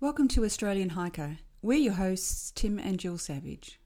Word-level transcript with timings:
Welcome 0.00 0.28
to 0.28 0.44
Australian 0.44 0.90
Hiker. 0.90 1.38
We're 1.60 1.78
your 1.78 1.94
hosts, 1.94 2.52
Tim 2.54 2.78
and 2.78 3.00
Jill 3.00 3.18
Savage. 3.18 3.80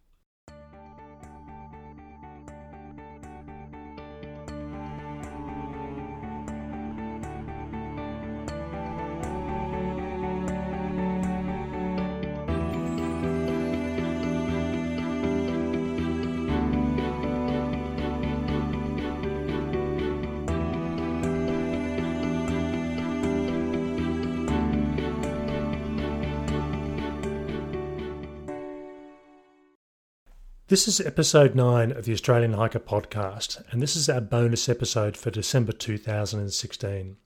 This 30.73 30.89
is 30.89 31.03
episode 31.03 31.55
9 31.55 31.93
of 31.93 32.07
the 32.07 32.15
Australian 32.15 32.55
Hiker 32.55 32.79
podcast, 32.79 33.63
and 33.71 33.83
this 33.83 33.95
is 33.95 34.09
our 34.09 34.23
bonus 34.23 34.71
episode 34.71 35.19
for 35.19 35.30
December 35.30 35.73
2016. 35.73 37.19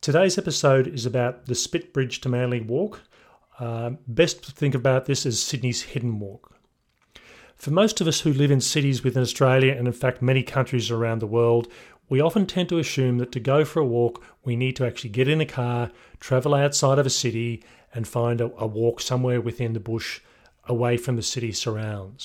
Today's 0.00 0.38
episode 0.38 0.86
is 0.86 1.04
about 1.04 1.46
the 1.46 1.56
Spit 1.56 1.92
Bridge 1.92 2.20
to 2.20 2.28
Manly 2.28 2.60
Walk. 2.60 3.02
Uh, 3.58 3.94
best 4.06 4.44
to 4.44 4.52
think 4.52 4.76
about 4.76 5.06
this 5.06 5.26
as 5.26 5.42
Sydney's 5.42 5.82
Hidden 5.82 6.20
Walk. 6.20 6.56
For 7.56 7.72
most 7.72 8.00
of 8.00 8.06
us 8.06 8.20
who 8.20 8.32
live 8.32 8.52
in 8.52 8.60
cities 8.60 9.02
within 9.02 9.22
Australia 9.22 9.74
and, 9.76 9.88
in 9.88 9.92
fact, 9.92 10.22
many 10.22 10.44
countries 10.44 10.88
around 10.88 11.18
the 11.18 11.26
world, 11.26 11.66
we 12.08 12.20
often 12.20 12.46
tend 12.46 12.68
to 12.68 12.78
assume 12.78 13.18
that 13.18 13.32
to 13.32 13.40
go 13.40 13.64
for 13.64 13.80
a 13.80 13.84
walk, 13.84 14.24
we 14.44 14.54
need 14.54 14.76
to 14.76 14.86
actually 14.86 15.10
get 15.10 15.26
in 15.26 15.40
a 15.40 15.46
car, 15.46 15.90
travel 16.20 16.54
outside 16.54 17.00
of 17.00 17.06
a 17.06 17.10
city, 17.10 17.64
and 17.92 18.06
find 18.06 18.40
a, 18.40 18.52
a 18.56 18.68
walk 18.68 19.00
somewhere 19.00 19.40
within 19.40 19.72
the 19.72 19.80
bush 19.80 20.20
away 20.68 20.96
from 20.96 21.16
the 21.16 21.22
city 21.22 21.50
surrounds. 21.50 22.24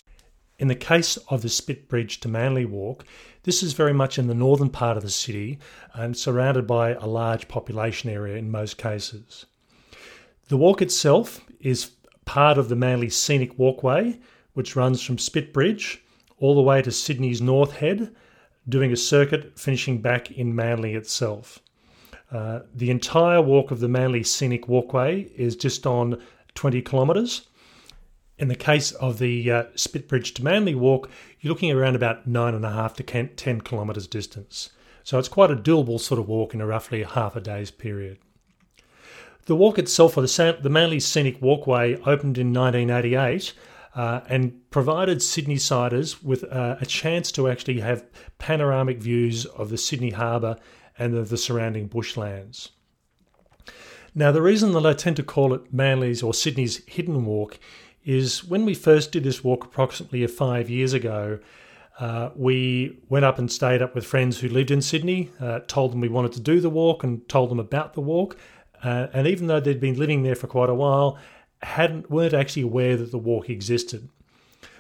In 0.59 0.69
the 0.69 0.75
case 0.75 1.17
of 1.30 1.44
the 1.44 1.50
Spit 1.50 1.88
Bridge 1.88 2.19
to 2.22 2.27
Manly 2.27 2.66
Walk, 2.66 3.05
this 3.44 3.61
is 3.61 3.73
very 3.73 3.94
much 3.94 4.17
in 4.17 4.25
the 4.25 4.33
northern 4.33 4.69
part 4.69 4.97
of 4.97 5.03
the 5.03 5.09
city 5.09 5.59
and 5.94 6.17
surrounded 6.17 6.66
by 6.66 6.94
a 6.94 7.05
large 7.05 7.47
population 7.47 8.09
area 8.09 8.38
in 8.38 8.49
most 8.49 8.77
cases. 8.77 9.45
The 10.47 10.58
walk 10.58 10.81
itself 10.81 11.41
is 11.59 11.91
part 12.25 12.58
of 12.58 12.69
the 12.69 12.75
Manly 12.75 13.09
Scenic 13.09 13.59
Walkway, 13.59 14.19
which 14.53 14.75
runs 14.75 15.03
from 15.03 15.19
Spit 15.19 15.53
Bridge 15.53 16.03
all 16.39 16.55
the 16.55 16.61
way 16.61 16.81
to 16.81 16.92
Sydney's 16.92 17.42
North 17.42 17.73
Head, 17.73 18.16
doing 18.67 18.92
a 18.92 18.97
circuit 18.97 19.59
finishing 19.59 20.02
back 20.02 20.31
in 20.31 20.55
Manly 20.55 20.95
itself. 20.95 21.59
Uh, 22.31 22.61
the 22.73 22.89
entire 22.89 23.42
walk 23.42 23.69
of 23.69 23.80
the 23.80 23.88
Manly 23.88 24.23
Scenic 24.23 24.67
Walkway 24.67 25.30
is 25.36 25.55
just 25.55 25.86
on 25.86 26.21
20 26.55 26.81
kilometres 26.81 27.47
in 28.38 28.47
the 28.47 28.55
case 28.55 28.91
of 28.93 29.19
the 29.19 29.52
uh, 29.52 29.63
Spitbridge 29.75 30.33
to 30.35 30.43
Manly 30.43 30.75
walk, 30.75 31.09
you're 31.39 31.52
looking 31.52 31.71
around 31.71 31.95
about 31.95 32.27
nine 32.27 32.53
and 32.53 32.66
a 32.66 32.71
half 32.71 32.93
to 32.95 33.03
10 33.03 33.61
kilometres 33.61 34.07
distance. 34.07 34.69
So 35.03 35.17
it's 35.17 35.30
quite 35.30 35.52
a 35.52 35.55
doable 35.55 35.99
sort 35.99 36.19
of 36.19 36.27
walk 36.27 36.53
in 36.53 36.61
a 36.61 36.67
roughly 36.67 37.03
half 37.03 37.35
a 37.35 37.41
day's 37.41 37.71
period. 37.71 38.19
The 39.45 39.55
walk 39.55 39.80
itself, 39.80 40.17
or 40.17 40.21
the, 40.21 40.58
the 40.61 40.69
Manly 40.69 40.99
Scenic 40.99 41.41
Walkway, 41.41 41.95
opened 42.02 42.38
in 42.38 42.53
1988 42.53 43.53
uh, 43.95 44.21
and 44.27 44.69
provided 44.69 45.21
Sydney 45.21 45.58
siders 45.58 46.21
with 46.21 46.43
uh, 46.43 46.75
a 46.81 46.85
chance 46.85 47.31
to 47.31 47.47
actually 47.47 47.80
have 47.80 48.05
panoramic 48.38 48.99
views 48.99 49.45
of 49.45 49.69
the 49.69 49.77
Sydney 49.77 50.11
Harbour 50.11 50.58
and 50.99 51.15
of 51.15 51.30
the 51.30 51.38
surrounding 51.38 51.88
bushlands. 51.88 52.69
Now, 54.13 54.31
the 54.31 54.41
reason 54.41 54.73
that 54.73 54.85
I 54.85 54.93
tend 54.93 55.15
to 55.17 55.23
call 55.23 55.53
it 55.53 55.73
Manly's 55.73 56.21
or 56.21 56.33
Sydney's 56.33 56.83
Hidden 56.85 57.25
Walk 57.25 57.59
is 58.08 58.41
when 58.45 58.63
we 58.63 58.73
first 58.73 59.11
did 59.11 59.25
this 59.25 59.44
walk 59.44 59.66
approximately 59.66 60.25
five 60.27 60.69
years 60.69 60.94
ago, 60.94 61.39
uh, 62.00 62.30
we 62.36 62.98
went 63.09 63.26
up 63.26 63.37
and 63.37 63.52
stayed 63.52 63.82
up 63.82 63.93
with 63.93 64.05
friends 64.05 64.39
who 64.39 64.48
lived 64.48 64.71
in 64.71 64.82
Sydney, 64.82 65.30
uh, 65.42 65.59
told 65.67 65.92
them 65.92 65.99
we 65.99 66.08
wanted 66.08 66.32
to 66.32 66.39
do 66.39 66.61
the 66.61 66.70
walk 66.70 67.04
and 67.04 67.27
told 67.27 67.52
them 67.52 67.59
about 67.59 67.95
the 67.95 68.02
walk. 68.02 68.37
Uh, 68.82 69.08
and 69.11 69.27
even 69.27 69.48
though 69.48 69.59
they'd 69.59 69.82
been 69.82 69.99
living 69.99 70.23
there 70.23 70.36
for 70.36 70.48
quite 70.48 70.70
a 70.70 70.73
while, 70.73 71.20
hadn't 71.61 72.09
weren't 72.09 72.33
actually 72.33 72.61
aware 72.61 72.95
that 72.95 73.11
the 73.11 73.17
walk 73.17 73.49
existed. 73.49 74.08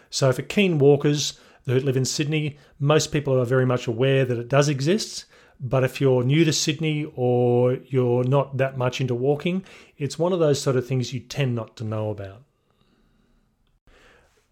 So 0.09 0.31
for 0.31 0.43
keen 0.43 0.79
walkers 0.79 1.37
who 1.65 1.77
live 1.81 1.97
in 1.97 2.05
Sydney, 2.05 2.57
most 2.79 3.11
people 3.11 3.37
are 3.37 3.45
very 3.45 3.65
much 3.65 3.87
aware 3.87 4.23
that 4.23 4.37
it 4.37 4.47
does 4.47 4.69
exist. 4.69 5.25
But 5.59 5.83
if 5.83 5.99
you're 5.99 6.23
new 6.23 6.45
to 6.45 6.53
Sydney 6.53 7.11
or 7.15 7.73
you're 7.87 8.23
not 8.23 8.55
that 8.55 8.77
much 8.77 9.01
into 9.01 9.15
walking, 9.15 9.65
it's 9.97 10.17
one 10.17 10.31
of 10.31 10.39
those 10.39 10.61
sort 10.61 10.77
of 10.77 10.87
things 10.87 11.11
you 11.11 11.19
tend 11.19 11.55
not 11.55 11.75
to 11.77 11.83
know 11.83 12.09
about. 12.09 12.43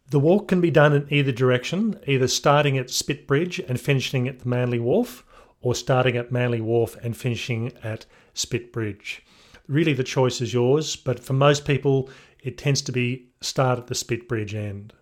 The 0.09 0.19
walk 0.19 0.47
can 0.47 0.61
be 0.61 0.71
done 0.71 0.93
in 0.93 1.07
either 1.09 1.31
direction, 1.31 1.99
either 2.05 2.27
starting 2.27 2.77
at 2.77 2.91
Spit 2.91 3.25
Bridge 3.25 3.59
and 3.59 3.79
finishing 3.79 4.27
at 4.27 4.39
the 4.39 4.49
Manly 4.49 4.79
Wharf, 4.79 5.25
or 5.61 5.73
starting 5.73 6.15
at 6.15 6.31
Manly 6.31 6.61
Wharf 6.61 6.95
and 7.03 7.17
finishing 7.17 7.73
at 7.83 8.05
Spit 8.35 8.71
Bridge. 8.71 9.25
Really, 9.67 9.93
the 9.93 10.03
choice 10.03 10.41
is 10.41 10.53
yours, 10.53 10.95
but 10.95 11.19
for 11.19 11.33
most 11.33 11.65
people, 11.65 12.09
it 12.43 12.57
tends 12.57 12.83
to 12.83 12.91
be 12.91 13.29
start 13.41 13.79
at 13.79 13.87
the 13.87 13.95
Spit 13.95 14.27
Bridge 14.27 14.53
end. 14.53 14.93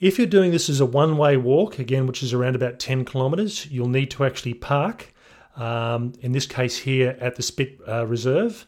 If 0.00 0.18
you're 0.18 0.26
doing 0.26 0.50
this 0.50 0.68
as 0.68 0.80
a 0.80 0.86
one 0.86 1.16
way 1.16 1.36
walk, 1.36 1.78
again, 1.78 2.08
which 2.08 2.24
is 2.24 2.32
around 2.32 2.56
about 2.56 2.80
10 2.80 3.04
kilometres, 3.04 3.66
you'll 3.70 3.88
need 3.88 4.10
to 4.10 4.24
actually 4.24 4.54
park, 4.54 5.14
um, 5.54 6.14
in 6.20 6.32
this 6.32 6.46
case 6.46 6.78
here 6.78 7.16
at 7.20 7.36
the 7.36 7.42
Spit 7.44 7.78
uh, 7.86 8.04
Reserve, 8.08 8.66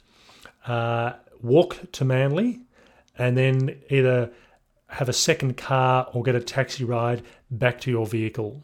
uh, 0.69 1.15
walk 1.43 1.91
to 1.91 2.05
Manly, 2.05 2.61
and 3.19 3.37
then 3.37 3.81
either 3.91 4.31
have 4.89 5.09
a 5.09 5.13
second 5.13 5.57
car 5.57 6.09
or 6.13 6.23
get 6.23 6.35
a 6.35 6.41
taxi 6.41 6.85
ride 6.85 7.23
back 7.51 7.81
to 7.81 7.91
your 7.91 8.07
vehicle. 8.07 8.63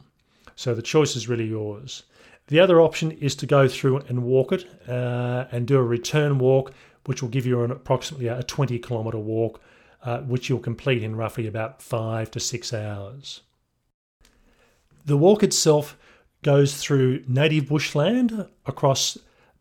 So 0.57 0.75
the 0.75 0.83
choice 0.83 1.17
is 1.17 1.29
really 1.29 1.47
yours. 1.47 2.05
The 2.49 2.61
other 2.61 2.81
option 2.81 3.13
is 3.13 3.35
to 3.37 3.47
go 3.47 3.69
through 3.69 3.99
and 4.09 4.25
walk 4.25 4.53
it 4.53 4.67
uh, 4.89 5.47
and 5.53 5.67
do 5.67 5.79
a 5.79 5.83
return 5.83 6.39
walk, 6.39 6.73
which 7.07 7.23
will 7.23 7.29
give 7.29 7.47
you 7.47 7.63
an 7.63 7.71
approximately 7.71 8.29
a 8.29 8.43
20 8.43 8.79
kilometre 8.81 9.19
walk, 9.19 9.61
uh, 10.03 10.19
which 10.21 10.49
you'll 10.49 10.59
complete 10.59 11.03
in 11.03 11.17
roughly 11.17 11.47
about 11.47 11.81
five 11.81 12.31
to 12.33 12.41
six 12.41 12.73
hours. 12.73 13.43
The 15.07 15.17
walk 15.17 15.43
itself 15.43 15.97
goes 16.43 16.77
through 16.77 17.25
native 17.29 17.69
bushland 17.69 18.47
across 18.67 19.17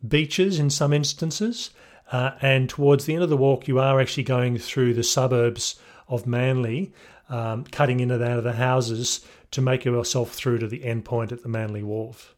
beaches 0.07 0.59
in 0.59 0.69
some 0.69 0.93
instances, 0.93 1.69
uh, 2.11 2.31
and 2.41 2.69
towards 2.69 3.05
the 3.05 3.13
end 3.13 3.23
of 3.23 3.29
the 3.29 3.37
walk, 3.37 3.67
you 3.67 3.79
are 3.79 3.99
actually 3.99 4.23
going 4.23 4.57
through 4.57 4.95
the 4.95 5.03
suburbs 5.03 5.79
of 6.09 6.27
Manly, 6.27 6.91
um, 7.29 7.63
cutting 7.65 7.99
in 7.99 8.11
and 8.11 8.23
out 8.23 8.37
of 8.37 8.43
the 8.43 8.53
houses 8.53 9.25
to 9.51 9.61
make 9.61 9.85
yourself 9.85 10.33
through 10.33 10.57
to 10.59 10.67
the 10.67 10.83
end 10.83 11.05
point 11.05 11.31
at 11.31 11.43
the 11.43 11.49
Manly 11.49 11.83
Wharf. 11.83 12.35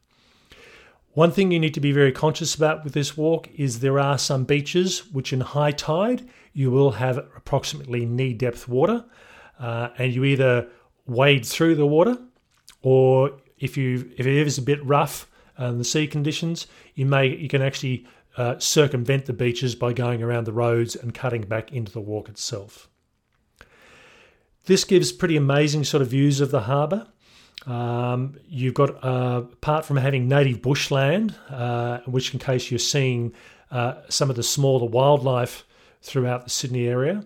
One 1.13 1.31
thing 1.31 1.51
you 1.51 1.59
need 1.59 1.73
to 1.73 1.81
be 1.81 1.91
very 1.91 2.11
conscious 2.11 2.55
about 2.55 2.83
with 2.83 2.93
this 2.93 3.17
walk 3.17 3.49
is 3.55 3.79
there 3.79 3.99
are 3.99 4.17
some 4.17 4.45
beaches 4.45 5.11
which, 5.11 5.33
in 5.33 5.41
high 5.41 5.71
tide, 5.71 6.27
you 6.53 6.71
will 6.71 6.91
have 6.91 7.17
approximately 7.17 8.05
knee 8.05 8.33
depth 8.33 8.67
water, 8.67 9.03
uh, 9.59 9.89
and 9.97 10.13
you 10.13 10.23
either 10.23 10.69
wade 11.05 11.45
through 11.45 11.75
the 11.75 11.85
water, 11.85 12.17
or 12.81 13.31
if 13.59 13.75
you 13.75 14.11
if 14.17 14.25
it 14.25 14.47
is 14.47 14.57
a 14.57 14.61
bit 14.61 14.83
rough 14.85 15.29
and 15.57 15.79
the 15.79 15.83
sea 15.83 16.07
conditions, 16.07 16.67
you 16.95 17.05
may 17.05 17.27
you 17.27 17.49
can 17.49 17.61
actually 17.61 18.05
uh, 18.37 18.57
circumvent 18.59 19.25
the 19.25 19.33
beaches 19.33 19.75
by 19.75 19.91
going 19.91 20.23
around 20.23 20.45
the 20.45 20.53
roads 20.53 20.95
and 20.95 21.13
cutting 21.13 21.41
back 21.41 21.71
into 21.73 21.91
the 21.91 21.99
walk 22.01 22.29
itself. 22.29 22.89
This 24.65 24.83
gives 24.83 25.11
pretty 25.11 25.37
amazing 25.37 25.83
sort 25.85 26.01
of 26.01 26.09
views 26.09 26.39
of 26.39 26.51
the 26.51 26.61
harbour. 26.61 27.07
Um, 27.65 28.37
you've 28.47 28.73
got, 28.73 29.03
uh, 29.03 29.43
apart 29.53 29.85
from 29.85 29.97
having 29.97 30.27
native 30.27 30.61
bushland, 30.61 31.35
uh, 31.49 31.99
which 32.05 32.33
in 32.33 32.39
case 32.39 32.71
you're 32.71 32.79
seeing 32.79 33.33
uh, 33.69 33.95
some 34.09 34.29
of 34.29 34.35
the 34.35 34.43
smaller 34.43 34.87
wildlife 34.87 35.65
throughout 36.01 36.43
the 36.43 36.49
Sydney 36.49 36.87
area, 36.87 37.23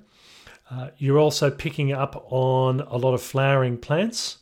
uh, 0.70 0.90
you're 0.98 1.20
also 1.20 1.50
picking 1.50 1.94
up 1.94 2.26
on 2.32 2.82
a 2.82 2.98
lot 2.98 3.14
of 3.14 3.22
flowering 3.22 3.78
plants. 3.78 4.40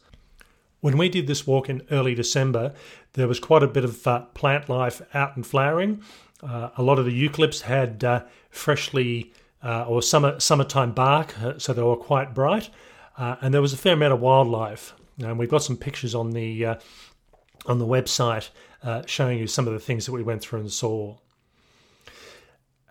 When 0.81 0.97
we 0.97 1.09
did 1.09 1.27
this 1.27 1.45
walk 1.45 1.69
in 1.69 1.83
early 1.91 2.15
December, 2.15 2.73
there 3.13 3.27
was 3.27 3.39
quite 3.39 3.63
a 3.63 3.67
bit 3.67 3.83
of 3.83 4.05
uh, 4.07 4.21
plant 4.33 4.69
life 4.69 5.01
out 5.13 5.35
and 5.35 5.45
flowering. 5.45 6.01
Uh, 6.41 6.69
a 6.77 6.83
lot 6.83 6.99
of 6.99 7.05
the 7.05 7.11
eucalypts 7.11 7.61
had 7.61 8.23
freshly 8.49 9.31
or 9.63 10.01
summer 10.01 10.39
summertime 10.39 10.91
bark, 10.91 11.33
so 11.57 11.71
they 11.71 11.81
were 11.81 11.95
quite 11.95 12.33
bright, 12.33 12.69
uh, 13.17 13.35
and 13.41 13.53
there 13.53 13.61
was 13.61 13.73
a 13.73 13.77
fair 13.77 13.93
amount 13.93 14.13
of 14.13 14.19
wildlife. 14.19 14.93
And 15.19 15.37
we've 15.37 15.49
got 15.49 15.63
some 15.63 15.77
pictures 15.77 16.15
on 16.15 16.31
the 16.31 16.65
uh, 16.65 16.75
on 17.65 17.79
the 17.79 17.85
website 17.85 18.49
uh, 18.81 19.03
showing 19.05 19.37
you 19.37 19.47
some 19.47 19.67
of 19.67 19.73
the 19.73 19.79
things 19.79 20.05
that 20.05 20.11
we 20.11 20.23
went 20.23 20.41
through 20.41 20.59
and 20.59 20.71
saw. 20.71 21.17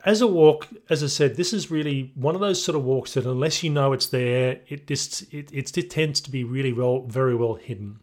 As 0.05 0.21
a 0.21 0.27
walk, 0.27 0.69
as 0.91 1.03
I 1.05 1.07
said, 1.07 1.37
this 1.37 1.53
is 1.53 1.71
really 1.71 2.11
one 2.15 2.35
of 2.35 2.41
those 2.41 2.63
sort 2.63 2.75
of 2.75 2.85
walks 2.85 3.15
that 3.15 3.25
unless 3.25 3.63
you 3.63 3.71
know 3.71 3.93
it's 3.93 4.07
there, 4.07 4.61
it 4.69 4.87
just 4.87 5.23
it, 5.33 5.53
it, 5.53 5.77
it 5.77 5.91
tends 5.91 6.21
to 6.23 6.31
be 6.31 6.43
really 6.43 6.73
well, 6.73 7.03
very 7.07 7.37
well 7.37 7.55
hidden. 7.55 8.01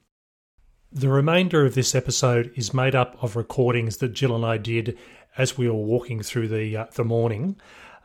The 0.91 1.09
remainder 1.09 1.65
of 1.65 1.75
this 1.75 1.93
episode 1.93 2.51
is 2.55 2.73
made 2.73 2.95
up 2.95 3.21
of 3.21 3.35
recordings 3.35 3.97
that 3.97 4.13
Jill 4.13 4.35
and 4.35 4.45
I 4.45 4.57
did 4.57 4.97
as 5.37 5.57
we 5.57 5.67
were 5.67 5.75
walking 5.75 6.23
through 6.23 6.47
the 6.47 6.75
uh, 6.75 6.85
the 6.93 7.03
morning. 7.03 7.57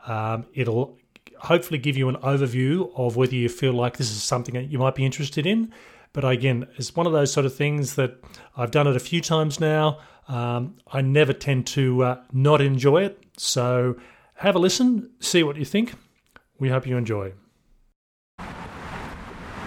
Um, 0.07 0.45
it'll 0.53 0.97
hopefully 1.39 1.77
give 1.77 1.97
you 1.97 2.09
an 2.09 2.15
overview 2.17 2.91
of 2.95 3.15
whether 3.15 3.35
you 3.35 3.49
feel 3.49 3.73
like 3.73 3.97
this 3.97 4.11
is 4.11 4.23
something 4.23 4.53
that 4.55 4.69
you 4.69 4.79
might 4.79 4.95
be 4.95 5.05
interested 5.05 5.45
in. 5.45 5.71
But 6.13 6.23
again, 6.23 6.67
it's 6.77 6.95
one 6.95 7.05
of 7.05 7.13
those 7.13 7.33
sort 7.33 7.45
of 7.45 7.53
things 7.53 7.95
that 7.95 8.17
I've 8.55 8.71
done 8.71 8.87
it 8.87 8.95
a 8.95 8.99
few 8.99 9.21
times 9.21 9.59
now. 9.59 9.99
Um, 10.27 10.77
I 10.91 11.01
never 11.01 11.33
tend 11.33 11.67
to 11.67 12.03
uh, 12.03 12.21
not 12.31 12.61
enjoy 12.61 13.03
it. 13.03 13.21
So 13.37 13.97
have 14.35 14.55
a 14.55 14.59
listen, 14.59 15.11
see 15.19 15.43
what 15.43 15.57
you 15.57 15.65
think. 15.65 15.93
We 16.57 16.69
hope 16.69 16.87
you 16.87 16.97
enjoy. 16.97 17.33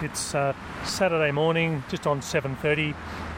It's 0.01 0.35
uh, 0.35 0.55
Saturday 0.85 1.33
morning, 1.33 1.83
just 1.91 2.07
on 2.07 2.21
7:30. 2.21 2.95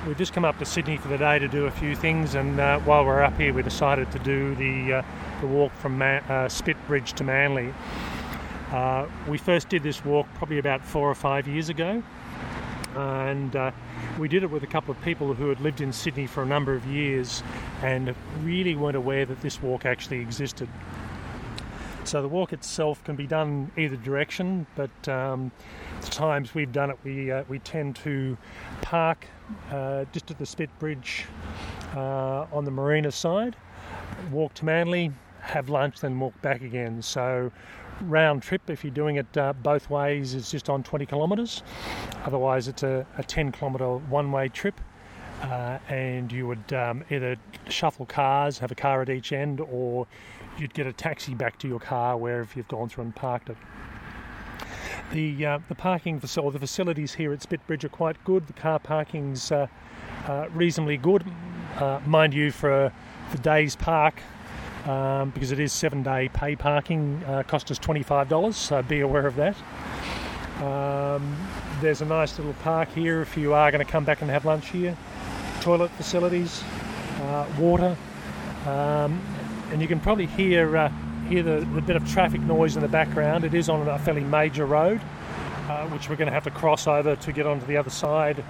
We've 0.06 0.16
just 0.16 0.32
come 0.32 0.44
up 0.44 0.58
to 0.58 0.64
Sydney 0.64 0.98
for 0.98 1.08
the 1.08 1.18
day 1.18 1.38
to 1.38 1.48
do 1.48 1.66
a 1.66 1.70
few 1.70 1.96
things, 1.96 2.34
and 2.34 2.60
uh, 2.60 2.78
while 2.80 3.04
we're 3.04 3.22
up 3.22 3.36
here, 3.38 3.52
we 3.52 3.62
decided 3.62 4.10
to 4.12 4.18
do 4.18 4.54
the 4.54 4.94
uh, 4.94 5.02
the 5.40 5.46
walk 5.46 5.72
from 5.72 5.96
Man- 5.96 6.22
uh, 6.24 6.48
Spit 6.48 6.76
Bridge 6.86 7.14
to 7.14 7.24
Manly. 7.24 7.72
Uh, 8.72 9.08
we 9.28 9.36
first 9.36 9.68
did 9.68 9.82
this 9.82 10.04
walk 10.04 10.26
probably 10.34 10.58
about 10.58 10.84
four 10.84 11.10
or 11.10 11.14
five 11.14 11.48
years 11.48 11.68
ago, 11.68 12.00
and 12.94 13.56
uh, 13.56 13.72
we 14.16 14.28
did 14.28 14.44
it 14.44 14.50
with 14.50 14.62
a 14.62 14.66
couple 14.66 14.92
of 14.92 15.02
people 15.02 15.34
who 15.34 15.48
had 15.48 15.60
lived 15.60 15.80
in 15.80 15.92
Sydney 15.92 16.28
for 16.28 16.44
a 16.44 16.46
number 16.46 16.72
of 16.72 16.86
years 16.86 17.42
and 17.82 18.14
really 18.42 18.76
weren't 18.76 18.96
aware 18.96 19.26
that 19.26 19.40
this 19.40 19.60
walk 19.60 19.86
actually 19.86 20.20
existed. 20.20 20.68
So 22.04 22.22
the 22.22 22.28
walk 22.28 22.52
itself 22.52 23.02
can 23.02 23.16
be 23.16 23.26
done 23.26 23.72
either 23.76 23.96
direction, 23.96 24.66
but 24.76 25.08
um, 25.08 25.50
the 26.00 26.06
times 26.06 26.54
we've 26.54 26.72
done 26.72 26.90
it, 26.90 26.98
we 27.02 27.30
uh, 27.30 27.42
we 27.48 27.58
tend 27.58 27.96
to 27.96 28.36
park 28.82 29.26
uh, 29.70 30.04
just 30.12 30.30
at 30.30 30.38
the 30.38 30.46
Spit 30.46 30.70
Bridge 30.78 31.26
uh, 31.96 32.46
on 32.52 32.64
the 32.64 32.70
marina 32.70 33.10
side, 33.10 33.56
walk 34.30 34.54
to 34.54 34.64
Manly, 34.64 35.12
have 35.40 35.68
lunch, 35.68 36.00
then 36.00 36.18
walk 36.18 36.40
back 36.40 36.62
again. 36.62 37.02
So 37.02 37.50
round 38.02 38.42
trip, 38.42 38.68
if 38.68 38.84
you're 38.84 38.92
doing 38.92 39.16
it 39.16 39.36
uh, 39.36 39.52
both 39.52 39.90
ways, 39.90 40.34
is 40.34 40.50
just 40.50 40.68
on 40.68 40.82
20 40.82 41.06
kilometres. 41.06 41.62
Otherwise, 42.24 42.68
it's 42.68 42.82
a, 42.82 43.06
a 43.18 43.22
10 43.22 43.52
kilometre 43.52 43.96
one 43.96 44.32
way 44.32 44.48
trip. 44.48 44.80
Uh, 45.42 45.78
and 45.88 46.30
you 46.30 46.46
would 46.46 46.72
um, 46.74 47.02
either 47.10 47.34
shuffle 47.68 48.04
cars, 48.04 48.58
have 48.58 48.70
a 48.70 48.74
car 48.74 49.00
at 49.00 49.08
each 49.08 49.32
end, 49.32 49.58
or 49.60 50.06
you'd 50.58 50.74
get 50.74 50.86
a 50.86 50.92
taxi 50.92 51.34
back 51.34 51.58
to 51.58 51.66
your 51.66 51.80
car 51.80 52.16
wherever 52.18 52.48
you've 52.54 52.68
gone 52.68 52.90
through 52.90 53.04
and 53.04 53.16
parked 53.16 53.48
it. 53.48 53.56
The 55.12 55.46
uh, 55.46 55.58
the 55.68 55.74
parking 55.74 56.20
facility, 56.20 56.52
the 56.52 56.60
facilities 56.60 57.14
here 57.14 57.32
at 57.32 57.40
Spitbridge 57.40 57.84
are 57.84 57.88
quite 57.88 58.22
good. 58.24 58.46
The 58.46 58.52
car 58.52 58.78
parking's 58.78 59.50
uh, 59.50 59.66
uh, 60.26 60.46
reasonably 60.52 60.98
good, 60.98 61.24
uh, 61.76 62.00
mind 62.06 62.34
you, 62.34 62.52
for 62.52 62.92
the 63.32 63.38
day's 63.38 63.74
park. 63.74 64.22
Um, 64.86 65.30
because 65.30 65.52
it 65.52 65.60
is 65.60 65.72
seven 65.72 66.02
day 66.02 66.30
pay 66.32 66.56
parking, 66.56 67.22
uh, 67.26 67.42
cost 67.42 67.70
us 67.70 67.78
$25, 67.78 68.54
so 68.54 68.82
be 68.82 69.00
aware 69.00 69.26
of 69.26 69.36
that. 69.36 69.56
Um, 70.62 71.36
there's 71.80 72.00
a 72.00 72.06
nice 72.06 72.38
little 72.38 72.54
park 72.62 72.88
here 72.94 73.20
if 73.20 73.36
you 73.36 73.52
are 73.54 73.70
going 73.70 73.84
to 73.84 73.90
come 73.90 74.04
back 74.04 74.22
and 74.22 74.30
have 74.30 74.44
lunch 74.44 74.68
here. 74.68 74.96
Toilet 75.60 75.90
facilities, 75.92 76.62
uh, 77.22 77.46
water, 77.58 77.96
um, 78.66 79.20
and 79.70 79.82
you 79.82 79.88
can 79.88 80.00
probably 80.00 80.26
hear 80.26 80.76
uh, 80.76 80.92
hear 81.28 81.42
the, 81.42 81.60
the, 81.74 81.80
bit 81.80 81.96
of 81.96 82.06
traffic 82.10 82.40
noise 82.40 82.76
in 82.76 82.82
the 82.82 82.88
background. 82.88 83.44
It 83.44 83.54
is 83.54 83.68
on 83.68 83.86
a 83.86 83.98
fairly 83.98 84.24
major 84.24 84.66
road, 84.66 85.00
uh, 85.68 85.86
which 85.88 86.08
we're 86.08 86.16
going 86.16 86.28
to 86.28 86.34
have 86.34 86.44
to 86.44 86.50
cross 86.50 86.86
over 86.86 87.16
to 87.16 87.32
get 87.32 87.46
onto 87.46 87.66
the 87.66 87.76
other 87.76 87.90
side 87.90 88.42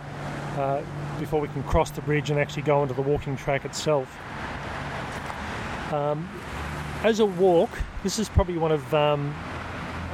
uh, 0.56 0.83
before 1.19 1.41
we 1.41 1.49
can 1.49 1.62
cross 1.65 1.91
the 1.91 2.00
bridge 2.00 2.31
and 2.31 2.41
actually 2.41 2.62
go 2.62 2.81
onto 2.81 2.94
the 2.94 3.03
walking 3.03 3.37
track 3.37 3.65
itself. 3.65 4.17
Um, 5.92 6.28
as 7.02 7.20
a 7.20 7.26
walk, 7.26 7.70
this 8.02 8.19
is 8.19 8.28
probably 8.28 8.58
one 8.58 8.72
of 8.72 8.94
um, 8.94 9.34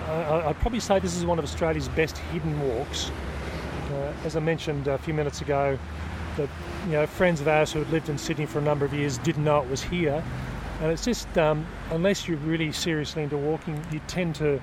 I, 0.08 0.46
would 0.46 0.58
probably 0.61 0.81
say 0.81 0.99
this 0.99 1.17
is 1.17 1.26
one 1.26 1.38
of 1.38 1.44
Australia's 1.44 1.88
best 1.88 2.19
hidden 2.19 2.61
walks. 2.61 3.11
Uh, 3.90 4.12
as 4.25 4.37
I 4.37 4.40
mentioned 4.40 4.87
a 4.88 4.99
few 4.99 5.14
minutes 5.14 5.40
ago, 5.40 5.78
that 6.37 6.49
you 6.87 6.93
know 6.93 7.06
friends 7.06 7.40
of 7.40 7.49
ours 7.49 7.73
who 7.73 7.81
had 7.81 7.90
lived 7.90 8.08
in 8.08 8.19
Sydney 8.19 8.46
for 8.46 8.58
a 8.58 8.62
number 8.62 8.84
of 8.84 8.94
years 8.94 9.19
didn't 9.19 9.44
know 9.44 9.61
it 9.61 9.69
was 9.69 9.82
here, 9.82 10.23
and 10.81 10.93
it's 10.93 11.05
just 11.05 11.37
um, 11.38 11.67
unless 11.90 12.28
you're 12.28 12.38
really 12.38 12.73
seriously 12.73 13.23
into 13.23 13.37
walking, 13.37 13.84
you 13.90 14.00
tend 14.06 14.34
to 14.37 14.61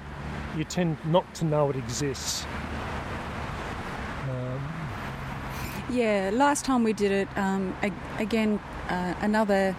you 0.57 0.63
tend 0.63 0.97
not 1.05 1.33
to 1.35 1.45
know 1.45 1.69
it 1.69 1.75
exists. 1.75 2.45
Um, 4.29 4.73
yeah, 5.89 6.29
last 6.33 6.63
time 6.63 6.83
we 6.83 6.93
did 6.93 7.11
it, 7.11 7.37
um, 7.37 7.75
again, 8.17 8.59
uh, 8.89 9.13
another 9.19 9.75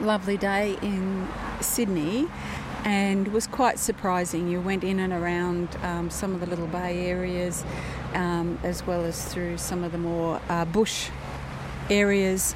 lovely 0.00 0.36
day 0.36 0.76
in 0.82 1.28
Sydney 1.60 2.28
and 2.84 3.28
was 3.28 3.46
quite 3.46 3.78
surprising. 3.78 4.48
You 4.48 4.60
went 4.60 4.84
in 4.84 5.00
and 5.00 5.12
around 5.12 5.76
um, 5.82 6.10
some 6.10 6.34
of 6.34 6.40
the 6.40 6.46
little 6.46 6.68
bay 6.68 7.06
areas 7.06 7.64
um, 8.14 8.58
as 8.62 8.86
well 8.86 9.04
as 9.04 9.24
through 9.32 9.58
some 9.58 9.84
of 9.84 9.92
the 9.92 9.98
more 9.98 10.40
uh, 10.48 10.64
bush 10.64 11.10
areas. 11.90 12.54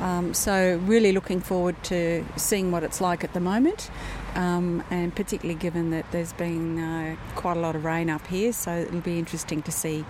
Um, 0.00 0.34
so, 0.34 0.78
really 0.84 1.12
looking 1.12 1.40
forward 1.40 1.82
to 1.84 2.24
seeing 2.36 2.70
what 2.70 2.82
it's 2.82 3.00
like 3.00 3.24
at 3.24 3.32
the 3.32 3.40
moment, 3.40 3.90
um, 4.34 4.84
and 4.90 5.14
particularly 5.14 5.58
given 5.58 5.88
that 5.90 6.10
there's 6.12 6.34
been 6.34 6.78
uh, 6.78 7.16
quite 7.34 7.56
a 7.56 7.60
lot 7.60 7.74
of 7.74 7.84
rain 7.86 8.10
up 8.10 8.26
here, 8.26 8.52
so 8.52 8.76
it'll 8.76 9.00
be 9.00 9.18
interesting 9.18 9.62
to 9.62 9.72
see 9.72 10.04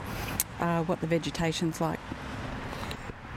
uh, 0.59 0.83
what 0.85 1.01
the 1.01 1.07
vegetation's 1.07 1.81
like. 1.81 2.01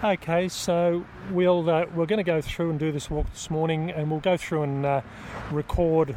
Okay, 0.01 0.47
so 0.47 1.05
we'll 1.29 1.69
uh, 1.69 1.85
we're 1.93 2.05
going 2.05 2.19
to 2.19 2.23
go 2.23 2.39
through 2.39 2.69
and 2.69 2.79
do 2.79 2.89
this 2.89 3.09
walk 3.09 3.29
this 3.33 3.49
morning, 3.49 3.91
and 3.91 4.09
we'll 4.09 4.21
go 4.21 4.37
through 4.37 4.63
and 4.63 4.85
uh, 4.85 5.01
record 5.51 6.15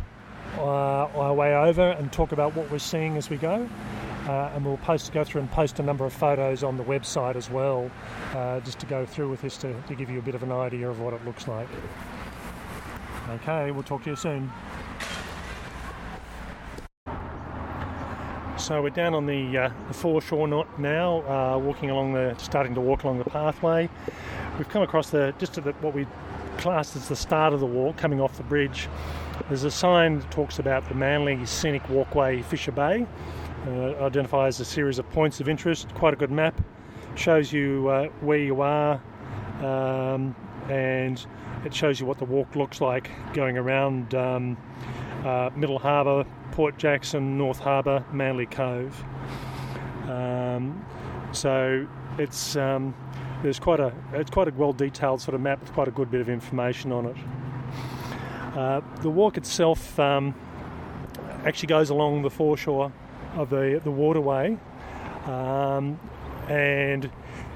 uh, 0.56 0.60
our 0.62 1.34
way 1.34 1.52
over 1.52 1.90
and 1.90 2.12
talk 2.12 2.30
about 2.30 2.54
what 2.54 2.70
we're 2.70 2.78
seeing 2.78 3.16
as 3.16 3.28
we 3.28 3.36
go. 3.36 3.68
Uh, 4.28 4.52
and 4.54 4.64
we'll 4.64 4.76
post 4.76 5.12
go 5.12 5.24
through 5.24 5.40
and 5.40 5.50
post 5.50 5.80
a 5.80 5.82
number 5.82 6.04
of 6.04 6.12
photos 6.12 6.62
on 6.62 6.76
the 6.76 6.84
website 6.84 7.34
as 7.34 7.50
well, 7.50 7.90
uh, 8.34 8.60
just 8.60 8.78
to 8.78 8.86
go 8.86 9.04
through 9.04 9.28
with 9.28 9.42
this 9.42 9.56
to, 9.56 9.74
to 9.88 9.96
give 9.96 10.08
you 10.08 10.20
a 10.20 10.22
bit 10.22 10.36
of 10.36 10.44
an 10.44 10.52
idea 10.52 10.88
of 10.88 11.00
what 11.00 11.12
it 11.12 11.24
looks 11.24 11.48
like. 11.48 11.66
Okay, 13.30 13.72
we'll 13.72 13.82
talk 13.82 14.04
to 14.04 14.10
you 14.10 14.16
soon. 14.16 14.48
So 18.62 18.80
we're 18.80 18.90
down 18.90 19.12
on 19.12 19.26
the, 19.26 19.58
uh, 19.58 19.70
the 19.88 19.92
foreshore 19.92 20.46
now, 20.78 21.22
uh, 21.22 21.58
walking 21.58 21.90
along 21.90 22.12
the, 22.12 22.36
starting 22.38 22.76
to 22.76 22.80
walk 22.80 23.02
along 23.02 23.18
the 23.18 23.24
pathway. 23.24 23.88
We've 24.56 24.68
come 24.68 24.82
across 24.82 25.10
the 25.10 25.34
just 25.40 25.58
at 25.58 25.64
the, 25.64 25.72
what 25.80 25.94
we 25.94 26.06
classed 26.58 26.94
as 26.94 27.08
the 27.08 27.16
start 27.16 27.52
of 27.54 27.58
the 27.58 27.66
walk, 27.66 27.96
coming 27.96 28.20
off 28.20 28.36
the 28.36 28.44
bridge. 28.44 28.88
There's 29.48 29.64
a 29.64 29.70
sign 29.70 30.20
that 30.20 30.30
talks 30.30 30.60
about 30.60 30.88
the 30.88 30.94
Manly 30.94 31.44
Scenic 31.44 31.88
Walkway, 31.88 32.42
Fisher 32.42 32.70
Bay. 32.70 33.04
Uh, 33.66 33.96
identifies 33.96 34.60
a 34.60 34.64
series 34.64 35.00
of 35.00 35.10
points 35.10 35.40
of 35.40 35.48
interest. 35.48 35.92
Quite 35.94 36.14
a 36.14 36.16
good 36.16 36.30
map. 36.30 36.54
Shows 37.16 37.52
you 37.52 37.88
uh, 37.88 38.06
where 38.20 38.38
you 38.38 38.60
are, 38.60 39.02
um, 39.60 40.36
and 40.70 41.26
it 41.64 41.74
shows 41.74 41.98
you 41.98 42.06
what 42.06 42.18
the 42.18 42.26
walk 42.26 42.54
looks 42.54 42.80
like 42.80 43.10
going 43.34 43.58
around 43.58 44.14
um, 44.14 44.56
uh, 45.24 45.50
Middle 45.56 45.80
Harbour, 45.80 46.24
Port 46.52 46.78
Jackson, 46.78 47.36
North 47.38 47.58
Harbour, 47.58 48.04
Manly 48.12 48.46
Cove. 48.46 49.04
Um, 50.08 50.84
so 51.32 51.86
it's 52.18 52.56
um, 52.56 52.94
there's 53.42 53.58
quite 53.58 53.80
a 53.80 53.92
it's 54.12 54.30
quite 54.30 54.48
a 54.48 54.52
well 54.52 54.72
detailed 54.72 55.20
sort 55.20 55.34
of 55.34 55.40
map 55.40 55.60
with 55.60 55.72
quite 55.72 55.88
a 55.88 55.90
good 55.90 56.10
bit 56.10 56.20
of 56.20 56.28
information 56.28 56.92
on 56.92 57.06
it. 57.06 57.16
Uh, 58.56 58.80
the 59.00 59.08
walk 59.08 59.38
itself 59.38 59.98
um, 59.98 60.34
actually 61.44 61.68
goes 61.68 61.90
along 61.90 62.22
the 62.22 62.30
foreshore 62.30 62.92
of 63.34 63.50
the 63.50 63.80
the 63.82 63.90
waterway, 63.90 64.58
um, 65.24 65.98
and 66.48 67.10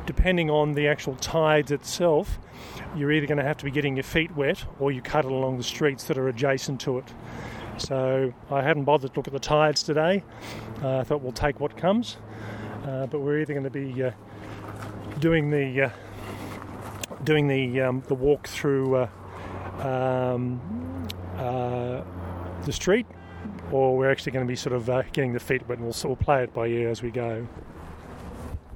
depending 0.06 0.48
on 0.48 0.72
the 0.72 0.88
actual 0.88 1.16
tides 1.16 1.70
itself, 1.70 2.38
you're 2.96 3.12
either 3.12 3.26
going 3.26 3.38
to 3.38 3.44
have 3.44 3.58
to 3.58 3.64
be 3.64 3.70
getting 3.70 3.96
your 3.96 4.04
feet 4.04 4.34
wet 4.36 4.64
or 4.78 4.90
you 4.90 5.02
cut 5.02 5.24
it 5.24 5.30
along 5.30 5.58
the 5.58 5.64
streets 5.64 6.04
that 6.04 6.16
are 6.16 6.28
adjacent 6.28 6.80
to 6.80 6.98
it. 6.98 7.12
So 7.78 8.32
I 8.50 8.62
hadn't 8.62 8.84
bothered 8.84 9.12
to 9.12 9.18
look 9.18 9.26
at 9.26 9.32
the 9.32 9.38
tides 9.38 9.82
today. 9.82 10.22
Uh, 10.82 10.98
I 10.98 11.04
thought 11.04 11.20
we'll 11.20 11.32
take 11.32 11.60
what 11.60 11.76
comes, 11.76 12.16
uh, 12.86 13.06
but 13.06 13.20
we're 13.20 13.40
either 13.40 13.52
going 13.52 13.64
to 13.64 13.70
be 13.70 14.02
uh, 14.02 14.10
doing 15.20 15.50
the 15.50 15.82
uh, 15.82 15.90
doing 17.24 17.48
the 17.48 17.80
um, 17.82 18.02
the 18.08 18.14
walk 18.14 18.48
through 18.48 18.96
uh, 18.96 19.08
um, 19.80 21.08
uh, 21.36 22.02
the 22.64 22.72
street, 22.72 23.06
or 23.70 23.96
we're 23.96 24.10
actually 24.10 24.32
going 24.32 24.46
to 24.46 24.50
be 24.50 24.56
sort 24.56 24.74
of 24.74 24.86
getting 25.12 25.32
the 25.32 25.40
feet 25.40 25.66
wet, 25.68 25.78
and 25.78 25.86
we'll, 25.86 25.96
we'll 26.04 26.16
play 26.16 26.42
it 26.42 26.54
by 26.54 26.66
ear 26.66 26.88
as 26.88 27.02
we 27.02 27.10
go. 27.10 27.46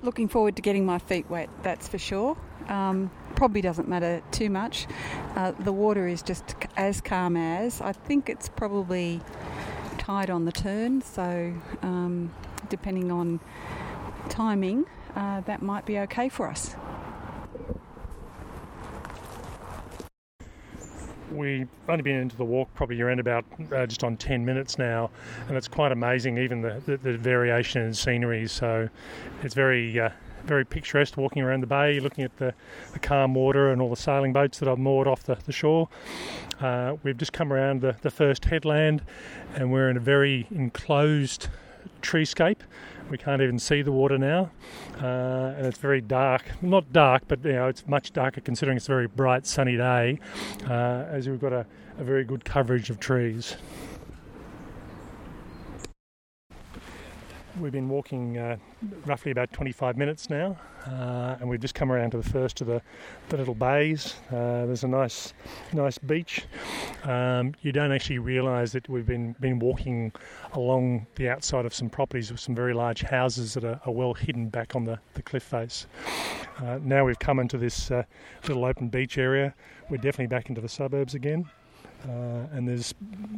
Looking 0.03 0.29
forward 0.29 0.57
to 0.57 0.63
getting 0.63 0.87
my 0.87 0.99
feet 0.99 1.29
wet, 1.29 1.49
that's 1.63 1.89
for 1.89 1.99
sure. 1.99 2.37
Um, 2.71 3.11
probably 3.35 3.61
doesn't 3.61 3.89
matter 3.89 4.23
too 4.31 4.49
much. 4.49 4.87
Uh, 5.37 5.53
the 5.53 5.73
water 5.73 6.07
is 6.07 6.23
just 6.23 6.55
as 6.77 7.01
calm 7.01 7.37
as. 7.37 7.81
I 7.81 7.93
think 7.93 8.31
it's 8.31 8.49
probably 8.49 9.21
tide 9.99 10.31
on 10.31 10.45
the 10.45 10.53
turn, 10.53 11.03
so 11.03 11.53
um, 11.83 12.33
depending 12.69 13.11
on 13.11 13.41
timing, 14.29 14.87
uh, 15.15 15.41
that 15.43 15.61
might 15.61 15.85
be 15.85 15.99
okay 15.99 16.29
for 16.29 16.49
us. 16.49 16.77
we've 21.33 21.69
only 21.89 22.03
been 22.03 22.17
into 22.17 22.37
the 22.37 22.45
walk 22.45 22.73
probably 22.75 23.01
around 23.01 23.21
about 23.21 23.45
uh, 23.75 23.87
just 23.87 24.05
on 24.05 24.17
10 24.17 24.45
minutes 24.45 24.79
now, 24.79 25.11
and 25.49 25.57
it's 25.57 25.69
quite 25.69 25.93
amazing, 25.93 26.39
even 26.39 26.61
the, 26.61 26.83
the, 26.87 26.97
the 26.97 27.17
variation 27.17 27.83
in 27.83 27.95
scenery. 27.95 28.47
So 28.47 28.89
it's 29.43 29.55
very 29.55 29.99
uh, 29.99 30.11
very 30.45 30.65
picturesque 30.65 31.17
walking 31.17 31.43
around 31.43 31.61
the 31.61 31.67
bay, 31.67 32.01
looking 32.01 32.25
at 32.25 32.37
the, 32.39 32.55
the, 32.93 32.99
calm 32.99 33.35
water 33.35 33.71
and 33.71 33.81
all 33.81 33.91
the 33.91 33.97
sailing 33.97 34.33
boats 34.33 34.59
that 34.59 34.69
I've 34.69 34.79
moored 34.79 35.07
off 35.07 35.23
the, 35.25 35.37
the 35.47 35.53
shore. 35.53 35.89
Uh, 36.61 36.97
we've 37.03 37.17
just 37.17 37.33
come 37.33 37.53
around 37.53 37.81
the, 37.81 37.97
the 38.03 38.11
first 38.11 38.45
headland 38.45 39.03
and 39.55 39.73
we're 39.73 39.91
in 39.91 39.97
a 39.97 40.01
very 40.01 40.47
enclosed 40.51 41.49
treescape. 42.03 42.61
We 43.11 43.19
can't 43.19 43.43
even 43.43 43.59
see 43.59 43.83
the 43.83 43.91
water 43.91 44.19
now, 44.19 44.53
uh, 45.03 45.55
and 45.57 45.67
it's 45.67 45.79
very 45.79 46.01
dark. 46.01 46.45
Not 46.63 46.93
dark, 46.93 47.25
but 47.27 47.45
you 47.45 47.55
know 47.55 47.67
it's 47.67 47.87
much 47.89 48.13
darker 48.13 48.41
considering 48.41 48.77
it's 48.77 48.87
a 48.87 48.93
very 48.93 49.09
bright, 49.09 49.47
sunny 49.47 49.77
day. 49.77 50.21
Uh, 50.65 51.07
as 51.09 51.29
we've 51.29 51.41
got 51.41 51.53
a, 51.53 51.67
a 51.99 52.05
very 52.05 52.23
good 52.23 52.45
coverage 52.45 52.89
of 52.89 53.01
trees. 53.01 53.57
We've 57.59 57.73
been 57.73 57.89
walking 57.89 58.39
uh, 58.39 58.57
roughly 59.07 59.33
about 59.33 59.53
25 59.53 59.97
minutes 59.97 60.31
now, 60.31 60.57
uh, 60.87 61.37
and 61.41 61.49
we've 61.49 61.61
just 61.61 61.75
come 61.75 61.91
around 61.91 62.13
to 62.13 62.17
the 62.19 62.29
first 62.29 62.61
of 62.61 62.69
the, 62.69 62.81
the 63.29 63.37
little 63.37 63.55
bays. 63.55 64.15
Uh, 64.29 64.67
there's 64.67 64.85
a 64.85 64.89
nice, 64.89 65.35
nice 65.73 65.99
beach. 65.99 66.45
Um, 67.03 67.55
you 67.63 67.73
don't 67.73 67.93
actually 67.93 68.19
realise 68.19 68.73
that 68.73 68.89
we've 68.89 69.07
been 69.07 69.35
been 69.41 69.59
walking 69.59 70.13
along 70.53 71.07
the 71.17 71.29
outside 71.29 71.67
of 71.67 71.75
some 71.75 71.91
properties 71.91 72.31
with 72.31 72.41
some 72.41 72.55
very 72.55 72.73
large 72.73 73.03
houses 73.03 73.55
that 73.55 73.65
are, 73.65 73.81
are 73.85 73.93
well 73.93 74.15
hidden 74.15 74.49
back 74.49 74.77
on 74.77 74.85
the, 74.85 74.99
the 75.15 75.23
cliff 75.23 75.43
face. 75.43 75.87
Uh, 76.59 76.79
now 76.83 77.05
we've 77.05 77.19
come 77.19 77.41
into 77.41 77.59
this 77.59 77.91
uh, 77.91 78.05
little 78.47 78.65
open 78.65 78.89
beach 78.89 79.19
area. 79.19 79.55
We're 79.89 79.97
definitely 79.97 80.29
back 80.29 80.49
into 80.49 80.61
the 80.61 80.69
suburbs 80.69 81.15
again. 81.15 81.51
Uh, 82.09 82.47
and 82.53 82.67
there's 82.67 82.95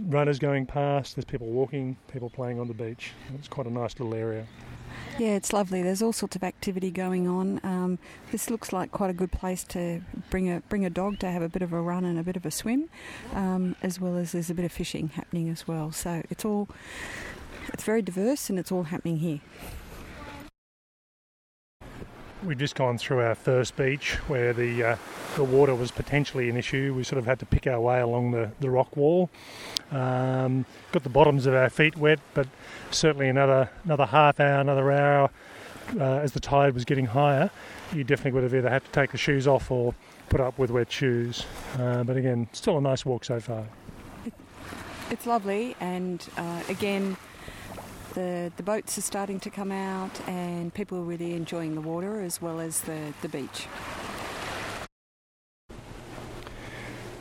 runners 0.07 0.39
going 0.39 0.67
past, 0.67 1.17
there's 1.17 1.25
people 1.25 1.49
walking, 1.49 1.97
people 2.13 2.31
playing 2.31 2.61
on 2.61 2.69
the 2.69 2.75
beach. 2.75 3.13
It's 3.35 3.49
quite 3.49 3.67
a 3.67 3.73
nice 3.73 3.99
little 3.99 4.15
area. 4.15 4.47
Yeah, 5.19 5.31
it's 5.31 5.53
lovely. 5.53 5.83
There's 5.83 6.01
all 6.01 6.13
sorts 6.13 6.37
of 6.37 6.45
activity 6.45 6.91
going 6.91 7.29
on. 7.29 7.61
Um, 7.63 7.99
this 8.31 8.51
looks 8.51 8.73
like 8.73 8.93
quite 8.93 9.11
a 9.11 9.15
good 9.15 9.33
place 9.33 9.65
to 9.65 10.01
bring 10.31 10.51
a 10.51 10.61
bring 10.69 10.85
a 10.85 10.91
dog 10.91 11.19
to 11.21 11.31
have 11.31 11.43
a 11.43 11.49
bit 11.49 11.63
of 11.63 11.73
a 11.73 11.81
run 11.81 12.05
and 12.05 12.19
a 12.19 12.23
bit 12.23 12.37
of 12.37 12.47
a 12.47 12.51
swim, 12.51 12.89
um, 13.35 13.77
as 13.83 14.01
well 14.01 14.17
as 14.17 14.33
there's 14.33 14.51
a 14.51 14.55
bit 14.55 14.65
of 14.65 14.73
fishing 14.73 15.09
happening 15.09 15.49
as 15.49 15.69
well. 15.69 15.93
So 15.93 16.23
it's 16.31 16.45
all 16.45 16.69
it's 17.73 17.85
very 17.85 18.03
diverse 18.03 18.49
and 18.49 18.59
it's 18.59 18.73
all 18.73 18.85
happening 18.85 19.19
here. 19.19 19.41
We've 22.45 22.59
just 22.59 22.75
gone 22.75 22.99
through 22.99 23.21
our 23.21 23.37
first 23.37 23.77
beach 23.77 24.15
where 24.27 24.53
the 24.53 24.83
uh, 24.83 24.97
the 25.37 25.45
water 25.45 25.75
was 25.77 25.93
potentially 25.93 26.51
an 26.51 26.57
issue. 26.57 26.93
We 26.95 27.05
sort 27.05 27.19
of 27.19 27.25
had 27.25 27.39
to 27.39 27.47
pick 27.47 27.69
our 27.69 27.81
way 27.81 28.01
along 28.01 28.33
the, 28.33 28.51
the 28.59 28.69
rock 28.69 28.97
wall. 28.97 29.31
Um, 29.93 30.67
got 30.91 31.05
the 31.05 31.09
bottoms 31.09 31.47
of 31.47 31.55
our 31.55 31.71
feet 31.71 31.97
wet, 31.97 32.19
but 32.35 32.49
certainly 32.91 33.29
another 33.29 33.71
another 33.85 34.07
half 34.07 34.41
hour, 34.41 34.61
another 34.61 34.91
hour 34.91 35.31
uh, 35.99 36.19
as 36.19 36.33
the 36.33 36.41
tide 36.41 36.75
was 36.75 36.85
getting 36.85 37.07
higher, 37.07 37.51
you 37.93 38.05
definitely 38.05 38.33
would 38.33 38.43
have 38.43 38.55
either 38.55 38.71
had 38.71 38.85
to 38.85 38.91
take 38.91 39.13
the 39.13 39.19
shoes 39.19 39.47
off 39.47 39.71
or 39.71 39.95
put 40.29 40.41
up 40.41 40.59
with 40.59 40.71
wet 40.71 40.91
shoes. 40.91 41.47
Uh, 41.79 42.03
but 42.03 42.17
again, 42.17 42.49
still 42.53 42.79
a 42.79 42.81
nice 42.81 43.05
walk 43.05 43.25
so 43.25 43.41
far. 43.41 43.67
It's 45.11 45.27
lovely, 45.27 45.77
and 45.81 46.27
uh, 46.37 46.63
again 46.69 47.17
the, 48.15 48.53
the 48.57 48.63
boats 48.63 48.99
are 48.99 49.03
starting 49.03 49.41
to 49.41 49.51
come 49.51 49.73
out 49.73 50.21
and 50.29 50.73
people 50.73 50.99
are 50.99 51.03
really 51.03 51.35
enjoying 51.35 51.75
the 51.75 51.81
water 51.81 52.21
as 52.21 52.41
well 52.41 52.61
as 52.61 52.83
the, 52.83 53.13
the 53.23 53.29
beach. 53.29 53.67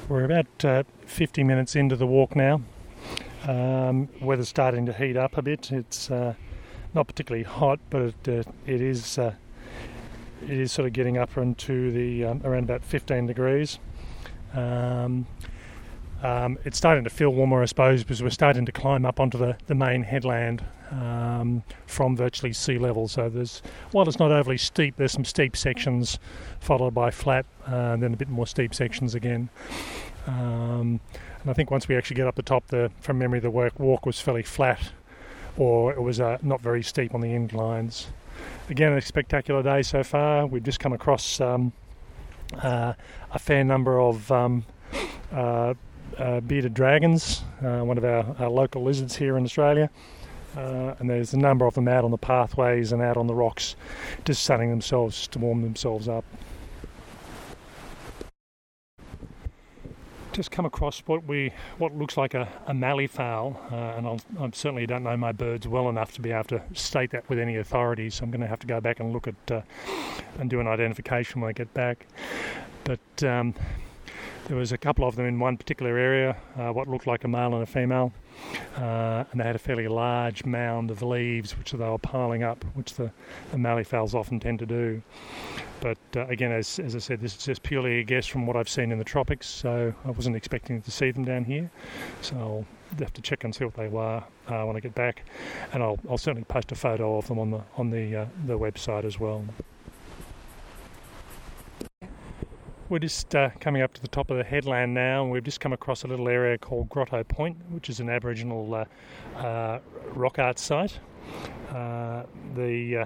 We're 0.10 0.26
about 0.26 0.66
uh, 0.66 0.84
50 1.06 1.44
minutes 1.44 1.76
into 1.76 1.96
the 1.96 2.08
walk 2.08 2.36
now. 2.36 2.62
Um, 3.48 4.10
weather's 4.22 4.50
starting 4.50 4.86
to 4.86 4.94
heat 4.94 5.18
up 5.18 5.38
a 5.38 5.42
bit. 5.42 5.72
It's 5.72 6.12
uh, 6.12 6.36
not 6.94 7.08
particularly 7.08 7.44
hot, 7.44 7.80
but 7.90 8.02
it, 8.02 8.28
uh, 8.28 8.52
it 8.66 8.82
is 8.82 9.18
uh, 9.18 9.34
it 10.44 10.50
is 10.50 10.72
sort 10.72 10.88
of 10.88 10.94
getting 10.94 11.18
up 11.18 11.38
into 11.38 11.92
the 11.92 12.26
um, 12.26 12.42
around 12.44 12.64
about 12.64 12.84
15 12.84 13.26
degrees. 13.26 13.80
Um, 14.54 15.28
um, 16.22 16.60
it's 16.66 16.78
starting 16.78 17.04
to 17.04 17.10
feel 17.10 17.32
warmer, 17.32 17.62
I 17.62 17.66
suppose, 17.66 18.04
because 18.04 18.22
we're 18.22 18.30
starting 18.30 18.66
to 18.66 18.72
climb 18.72 19.06
up 19.06 19.20
onto 19.20 19.38
the, 19.38 19.58
the 19.68 19.76
main 19.76 20.04
headland 20.04 20.64
um, 20.92 21.64
from 21.88 22.16
virtually 22.16 22.54
sea 22.54 22.78
level. 22.78 23.08
So 23.08 23.30
there's, 23.30 23.62
while 23.92 24.08
it's 24.08 24.20
not 24.20 24.32
overly 24.32 24.58
steep, 24.58 24.98
there's 24.98 25.12
some 25.12 25.26
steep 25.26 25.56
sections 25.56 26.20
followed 26.60 26.94
by 26.94 27.12
flat, 27.12 27.46
uh, 27.68 27.94
and 27.94 28.04
then 28.04 28.14
a 28.14 28.18
bit 28.18 28.30
more 28.30 28.46
steep 28.46 28.76
sections 28.76 29.16
again. 29.16 29.50
Um, 30.28 31.00
and 31.42 31.50
I 31.50 31.54
think 31.54 31.72
once 31.72 31.88
we 31.88 31.96
actually 31.96 32.18
get 32.18 32.28
up 32.28 32.36
the 32.36 32.44
top, 32.44 32.68
the 32.68 32.92
from 33.00 33.18
memory, 33.18 33.40
the 33.40 33.50
work 33.50 33.80
walk 33.80 34.06
was 34.06 34.22
fairly 34.22 34.44
flat, 34.44 34.92
or 35.58 35.92
it 35.92 36.02
was 36.02 36.20
uh, 36.20 36.38
not 36.44 36.62
very 36.62 36.84
steep 36.84 37.16
on 37.16 37.22
the 37.22 37.34
inclines. 37.34 38.08
Again, 38.70 38.94
a 38.94 39.02
spectacular 39.02 39.64
day 39.64 39.82
so 39.82 40.04
far. 40.04 40.46
We've 40.46 40.64
just 40.64 40.80
come 40.80 40.94
across 40.94 41.42
um, 41.42 41.74
uh, 42.62 42.94
a 43.32 43.40
fair 43.40 43.64
number 43.64 44.00
of 44.00 44.32
um, 44.32 44.66
uh, 45.32 45.74
bearded 46.42 46.74
dragons, 46.74 47.44
uh, 47.64 47.80
one 47.80 47.98
of 47.98 48.04
our, 48.04 48.36
our, 48.40 48.50
local 48.50 48.84
lizards 48.84 49.16
here 49.16 49.38
in 49.38 49.44
Australia. 49.44 49.90
Uh, 50.56 50.94
and 51.00 51.10
there's 51.10 51.34
a 51.34 51.38
number 51.38 51.66
of 51.66 51.74
them 51.76 51.88
out 51.88 52.04
on 52.04 52.12
the 52.12 52.18
pathways 52.18 52.92
and 52.92 53.02
out 53.02 53.18
on 53.18 53.26
the 53.26 53.34
rocks, 53.34 53.76
just 54.26 54.44
sunning 54.44 54.70
themselves 54.70 55.28
to 55.28 55.40
warm 55.40 55.62
themselves 55.62 56.08
up. 56.08 56.26
Just 60.34 60.52
come 60.52 60.66
across 60.66 61.00
what 61.08 61.26
we 61.26 61.52
what 61.78 61.94
looks 61.94 62.16
like 62.16 62.34
a, 62.34 62.48
a 62.68 62.74
mallee 62.74 63.08
fowl, 63.08 63.60
uh, 63.70 63.98
and 63.98 64.08
I'll, 64.08 64.22
i 64.40 64.50
certainly 64.54 64.86
don't 64.86 65.04
know 65.04 65.18
my 65.18 65.34
birds 65.34 65.68
well 65.68 65.90
enough 65.90 66.14
to 66.14 66.22
be 66.22 66.32
able 66.32 66.46
to 66.46 66.62
state 66.74 67.12
that 67.12 67.28
with 67.30 67.38
any 67.38 67.58
authority. 67.58 68.10
So 68.10 68.24
I'm 68.24 68.32
going 68.32 68.42
to 68.42 68.48
have 68.48 68.60
to 68.60 68.68
go 68.68 68.80
back 68.80 69.02
and 69.02 69.12
look 69.12 69.28
at 69.28 69.52
uh, 69.52 69.62
and 70.40 70.50
do 70.50 70.62
an 70.62 70.68
identification 70.68 71.42
when 71.42 71.50
I 71.50 71.54
get 71.54 71.74
back. 71.74 72.06
But 72.86 73.24
um, 73.24 73.54
there 74.48 74.58
was 74.58 74.72
a 74.72 74.78
couple 74.78 75.08
of 75.08 75.16
them 75.16 75.26
in 75.26 75.40
one 75.40 75.58
particular 75.58 75.98
area, 75.98 76.36
uh, 76.58 76.70
what 76.70 76.88
looked 76.88 77.08
like 77.08 77.24
a 77.24 77.28
male 77.28 77.54
and 77.54 77.64
a 77.64 77.66
female, 77.66 78.12
uh, 78.78 79.24
and 79.32 79.40
they 79.40 79.44
had 79.44 79.56
a 79.56 79.60
fairly 79.60 79.88
large 79.88 80.46
mound 80.46 80.92
of 80.92 81.02
leaves 81.02 81.58
which 81.58 81.72
they 81.72 81.78
were 81.78 81.98
piling 81.98 82.44
up, 82.44 82.64
which 82.74 82.94
the, 82.96 83.12
the 83.52 83.58
mallee 83.58 83.84
fowls 83.84 84.16
often 84.16 84.40
tend 84.40 84.60
to 84.60 84.66
do. 84.66 85.02
But 85.80 85.98
uh, 86.16 86.28
again, 86.28 86.52
as, 86.52 86.80
as 86.80 86.96
I 86.96 87.00
said, 87.00 87.22
this 87.22 87.36
is 87.36 87.44
just 87.44 87.64
purely 87.64 88.00
a 88.00 88.04
guess 88.04 88.28
from 88.28 88.46
what 88.46 88.56
I've 88.56 88.70
seen 88.70 88.92
in 88.92 89.00
the 89.00 89.04
tropics, 89.04 89.48
so 89.48 89.94
I 90.06 90.12
wasn't 90.12 90.36
expecting 90.36 90.82
to 90.82 90.92
see 90.92 91.12
them 91.12 91.26
down 91.26 91.44
here. 91.44 91.72
So 92.22 92.36
I'll 92.36 92.66
have 93.00 93.14
to 93.14 93.22
check 93.22 93.44
and 93.44 93.56
see 93.56 93.66
what 93.66 93.76
they 93.76 93.88
were 93.88 94.24
uh, 94.48 94.64
when 94.64 94.76
I 94.76 94.80
get 94.80 94.94
back, 94.94 95.24
and 95.74 95.82
I'll, 95.82 96.00
I'll 96.10 96.18
certainly 96.18 96.46
post 96.46 96.72
a 96.72 96.76
photo 96.76 97.18
of 97.18 97.28
them 97.28 97.40
on 97.40 97.52
the 97.52 97.62
on 97.78 97.90
the 97.90 98.16
uh, 98.16 98.26
the 98.46 98.60
website 98.60 99.06
as 99.06 99.20
well. 99.20 99.44
We're 102.92 103.00
just 103.00 103.34
uh, 103.38 103.52
coming 103.62 103.82
up 103.82 103.94
to 103.94 104.02
the 104.02 104.10
top 104.10 104.30
of 104.32 104.36
the 104.36 104.44
headland 104.44 104.94
now, 104.94 105.24
and 105.24 105.32
we've 105.32 105.46
just 105.46 105.62
come 105.62 105.72
across 105.72 106.04
a 106.04 106.08
little 106.08 106.28
area 106.28 106.58
called 106.58 106.90
Grotto 106.90 107.24
Point, 107.24 107.56
which 107.70 107.90
is 107.90 108.02
an 108.02 108.10
Aboriginal 108.10 108.76
uh, 108.76 109.40
uh, 109.40 109.80
rock 110.08 110.40
art 110.40 110.60
site. 110.60 111.00
Uh, 111.70 112.24
the 112.54 112.98
uh, 112.98 113.06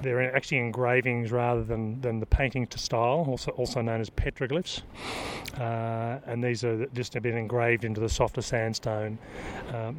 they're 0.00 0.34
actually 0.34 0.56
engravings 0.56 1.32
rather 1.32 1.62
than, 1.62 2.00
than 2.00 2.18
the 2.18 2.24
painting 2.24 2.66
to 2.68 2.78
style, 2.78 3.26
also 3.28 3.50
also 3.50 3.82
known 3.82 4.00
as 4.00 4.08
petroglyphs. 4.08 4.84
Uh, 5.58 6.20
and 6.24 6.42
these 6.42 6.64
are 6.64 6.86
just 6.94 7.12
been 7.20 7.36
engraved 7.36 7.84
into 7.84 8.00
the 8.00 8.08
softer 8.08 8.40
sandstone. 8.40 9.18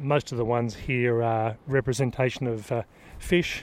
most 0.00 0.32
of 0.32 0.38
the 0.38 0.44
ones 0.44 0.74
here 0.74 1.22
are 1.22 1.56
representation 1.68 2.48
of 2.48 2.72
fish, 3.20 3.62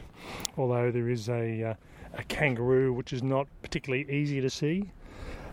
although 0.58 0.90
there 0.90 1.10
is 1.10 1.28
a 1.28 1.76
a 2.14 2.24
kangaroo, 2.30 2.94
which 2.94 3.12
is 3.12 3.22
not 3.22 3.46
particularly 3.62 4.10
easy 4.10 4.40
to 4.40 4.50
see 4.50 4.90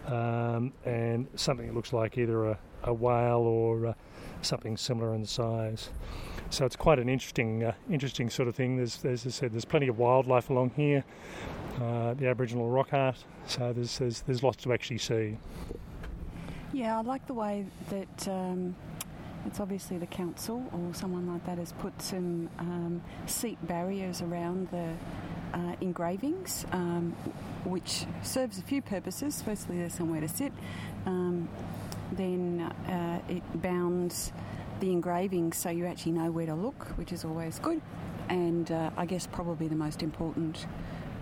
um, 0.07 0.73
and 0.85 1.27
something 1.35 1.67
that 1.67 1.75
looks 1.75 1.93
like 1.93 2.19
either 2.19 2.47
a, 2.47 2.59
a 2.85 2.93
whale 2.93 3.41
or 3.41 3.87
uh, 3.89 3.95
something 4.43 4.77
similar 4.77 5.15
in 5.15 5.25
size. 5.25 5.91
So 6.51 6.65
it's 6.65 6.77
quite 6.77 6.99
an 6.99 7.09
interesting, 7.09 7.65
uh, 7.65 7.73
interesting 7.91 8.31
sort 8.31 8.49
of 8.49 8.55
thing. 8.55 8.77
There's, 8.77 9.05
as 9.05 9.27
I 9.27 9.31
said, 9.31 9.53
there's 9.53 9.65
plenty 9.65 9.89
of 9.89 9.99
wildlife 9.99 10.49
along 10.51 10.71
here, 10.77 11.05
uh, 11.81 12.15
the 12.15 12.29
Aboriginal 12.29 12.69
rock 12.69 12.93
art. 12.93 13.25
So 13.47 13.73
there's, 13.73 13.99
there's 13.99 14.21
there's 14.23 14.43
lots 14.43 14.63
to 14.63 14.73
actually 14.73 14.99
see. 14.99 15.39
Yeah, 16.73 16.99
I 16.99 17.03
like 17.03 17.27
the 17.27 17.35
way 17.35 17.67
that 17.91 18.29
um, 18.29 18.77
it's 19.47 19.61
obviously 19.61 19.99
the 19.99 20.07
council 20.07 20.65
or 20.73 20.95
someone 20.95 21.27
like 21.27 21.45
that 21.47 21.59
has 21.59 21.73
put 21.73 22.01
some 22.03 22.49
um, 22.59 23.03
seat 23.27 23.59
barriers 23.67 24.23
around 24.23 24.69
the 24.71 24.93
uh, 25.53 25.77
engravings, 25.81 26.67
um, 26.73 27.13
which 27.65 28.07
serves 28.23 28.59
a 28.59 28.63
few 28.63 28.83
purposes. 28.83 29.43
Firstly, 29.43 29.79
there's 29.79 29.95
somewhere 29.95 30.21
to 30.21 30.29
sit. 30.29 30.53
Um, 31.07 31.49
then 32.13 32.61
uh, 32.89 33.21
it 33.29 33.43
bounds 33.63 34.33
the 34.81 34.93
engravings 34.93 35.57
so 35.57 35.71
you 35.71 35.87
actually 35.87 36.13
know 36.13 36.31
where 36.31 36.47
to 36.47 36.55
look, 36.55 36.87
which 36.97 37.13
is 37.13 37.25
always 37.25 37.59
good. 37.59 37.81
And 38.29 38.71
uh, 38.71 38.91
I 38.97 39.07
guess 39.07 39.27
probably 39.27 39.69
the 39.69 39.77
most 39.77 40.03
important 40.03 40.67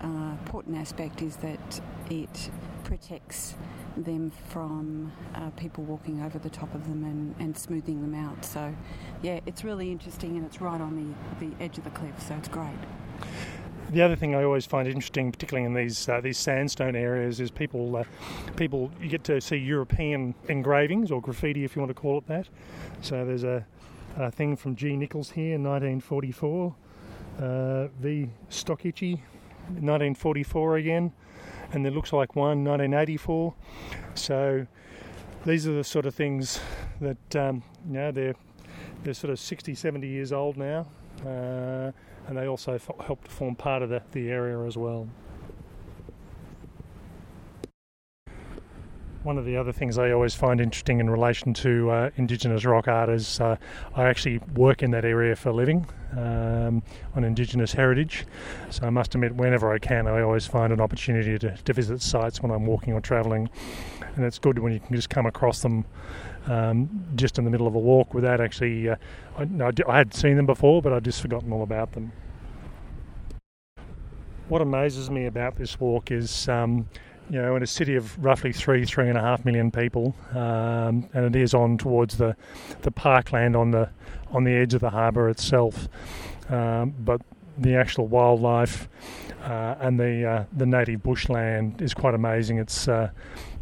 uh, 0.01 0.31
important 0.31 0.77
aspect 0.77 1.21
is 1.21 1.37
that 1.37 1.81
it 2.09 2.49
protects 2.83 3.55
them 3.97 4.31
from 4.49 5.11
uh, 5.33 5.49
people 5.51 5.83
walking 5.83 6.21
over 6.21 6.37
the 6.37 6.49
top 6.49 6.73
of 6.75 6.87
them 6.87 7.03
and, 7.03 7.35
and 7.39 7.57
smoothing 7.57 8.01
them 8.01 8.13
out. 8.13 8.43
So, 8.45 8.75
yeah, 9.21 9.39
it's 9.45 9.63
really 9.63 9.91
interesting 9.91 10.37
and 10.37 10.45
it's 10.45 10.61
right 10.61 10.79
on 10.81 11.15
the, 11.39 11.45
the 11.45 11.63
edge 11.63 11.77
of 11.77 11.85
the 11.85 11.89
cliff, 11.91 12.21
so 12.27 12.35
it's 12.35 12.49
great. 12.49 12.77
The 13.91 14.01
other 14.01 14.15
thing 14.15 14.33
I 14.33 14.43
always 14.43 14.65
find 14.65 14.87
interesting, 14.87 15.31
particularly 15.31 15.65
in 15.65 15.73
these 15.73 16.09
uh, 16.09 16.19
these 16.19 16.37
sandstone 16.37 16.95
areas, 16.95 17.39
is 17.39 17.51
people 17.51 17.97
uh, 17.97 18.03
people 18.55 18.91
you 18.99 19.09
get 19.09 19.23
to 19.25 19.39
see 19.39 19.57
European 19.57 20.33
engravings 20.49 21.11
or 21.11 21.21
graffiti, 21.21 21.63
if 21.63 21.75
you 21.75 21.81
want 21.81 21.91
to 21.91 22.01
call 22.01 22.17
it 22.17 22.27
that. 22.27 22.47
So 23.01 23.23
there's 23.25 23.43
a, 23.43 23.65
a 24.17 24.31
thing 24.31 24.55
from 24.55 24.75
G. 24.75 24.97
Nichols 24.97 25.31
here 25.31 25.55
in 25.55 25.63
1944, 25.63 26.75
uh, 27.39 27.87
V. 27.99 28.29
Stockici, 28.49 29.19
1944 29.67 30.77
again, 30.77 31.13
and 31.71 31.85
there 31.85 31.91
looks 31.91 32.11
like 32.11 32.35
one 32.35 32.63
1984. 32.63 33.53
So 34.15 34.65
these 35.45 35.67
are 35.67 35.73
the 35.73 35.83
sort 35.83 36.07
of 36.07 36.15
things 36.15 36.59
that 37.01 37.35
um, 37.35 37.61
you 37.87 37.93
know 37.93 38.11
they're 38.11 38.35
they're 39.03 39.13
sort 39.13 39.31
of 39.31 39.39
60, 39.39 39.75
70 39.75 40.07
years 40.07 40.31
old 40.31 40.57
now. 40.57 40.87
Uh, 41.23 41.91
and 42.27 42.37
they 42.37 42.47
also 42.47 42.73
f- 42.73 42.89
help 43.05 43.23
to 43.23 43.31
form 43.31 43.55
part 43.55 43.81
of 43.81 43.89
the, 43.89 44.01
the 44.11 44.29
area 44.29 44.59
as 44.65 44.77
well. 44.77 45.07
One 49.23 49.39
of 49.39 49.45
the 49.45 49.57
other 49.57 49.71
things 49.71 49.97
I 49.97 50.11
always 50.11 50.35
find 50.35 50.61
interesting 50.61 50.99
in 50.99 51.09
relation 51.09 51.51
to 51.55 51.89
uh, 51.89 52.09
Indigenous 52.15 52.63
rock 52.63 52.87
art 52.87 53.09
is 53.09 53.39
uh, 53.39 53.55
I 53.95 54.03
actually 54.03 54.37
work 54.53 54.83
in 54.83 54.91
that 54.91 55.03
area 55.03 55.35
for 55.35 55.49
a 55.49 55.53
living 55.53 55.87
um, 56.11 56.83
on 57.15 57.23
Indigenous 57.23 57.73
heritage. 57.73 58.27
So 58.69 58.85
I 58.85 58.91
must 58.91 59.15
admit, 59.15 59.33
whenever 59.33 59.73
I 59.73 59.79
can, 59.79 60.05
I 60.05 60.21
always 60.21 60.45
find 60.45 60.71
an 60.71 60.79
opportunity 60.79 61.39
to, 61.39 61.57
to 61.57 61.73
visit 61.73 62.03
sites 62.03 62.43
when 62.43 62.51
I'm 62.51 62.67
walking 62.67 62.93
or 62.93 63.01
travelling. 63.01 63.49
And 64.15 64.23
it's 64.23 64.37
good 64.37 64.59
when 64.59 64.73
you 64.73 64.79
can 64.79 64.95
just 64.95 65.09
come 65.09 65.25
across 65.25 65.63
them 65.63 65.85
um, 66.47 67.05
just 67.15 67.37
in 67.37 67.45
the 67.45 67.51
middle 67.51 67.67
of 67.67 67.75
a 67.75 67.79
walk 67.79 68.13
without 68.13 68.41
actually. 68.41 68.89
Uh, 68.89 68.95
I, 69.37 69.45
no, 69.45 69.71
I 69.87 69.97
had 69.97 70.13
seen 70.13 70.35
them 70.37 70.45
before, 70.45 70.81
but 70.81 70.93
I'd 70.93 71.03
just 71.03 71.21
forgotten 71.21 71.51
all 71.51 71.63
about 71.63 71.93
them. 71.93 72.11
What 74.47 74.61
amazes 74.61 75.09
me 75.09 75.25
about 75.25 75.55
this 75.55 75.79
walk 75.79 76.11
is, 76.11 76.47
um, 76.47 76.87
you 77.29 77.41
know, 77.41 77.55
in 77.55 77.63
a 77.63 77.67
city 77.67 77.95
of 77.95 78.23
roughly 78.23 78.53
three, 78.53 78.85
three 78.85 79.09
and 79.09 79.17
a 79.17 79.21
half 79.21 79.43
million 79.43 79.71
people, 79.71 80.15
um, 80.31 81.09
and 81.13 81.25
it 81.25 81.35
is 81.35 81.53
on 81.53 81.77
towards 81.77 82.17
the 82.17 82.35
the 82.81 82.91
parkland 82.91 83.55
on 83.55 83.71
the 83.71 83.89
on 84.31 84.43
the 84.43 84.51
edge 84.51 84.73
of 84.73 84.81
the 84.81 84.91
harbour 84.91 85.29
itself, 85.29 85.87
um, 86.49 86.93
but 86.99 87.21
the 87.57 87.75
actual 87.75 88.07
wildlife 88.07 88.89
uh, 89.43 89.75
and 89.79 89.99
the 89.99 90.25
uh, 90.27 90.43
the 90.57 90.65
native 90.65 91.03
bushland 91.03 91.81
is 91.81 91.93
quite 91.93 92.15
amazing. 92.15 92.57
It's 92.57 92.87
uh, 92.87 93.09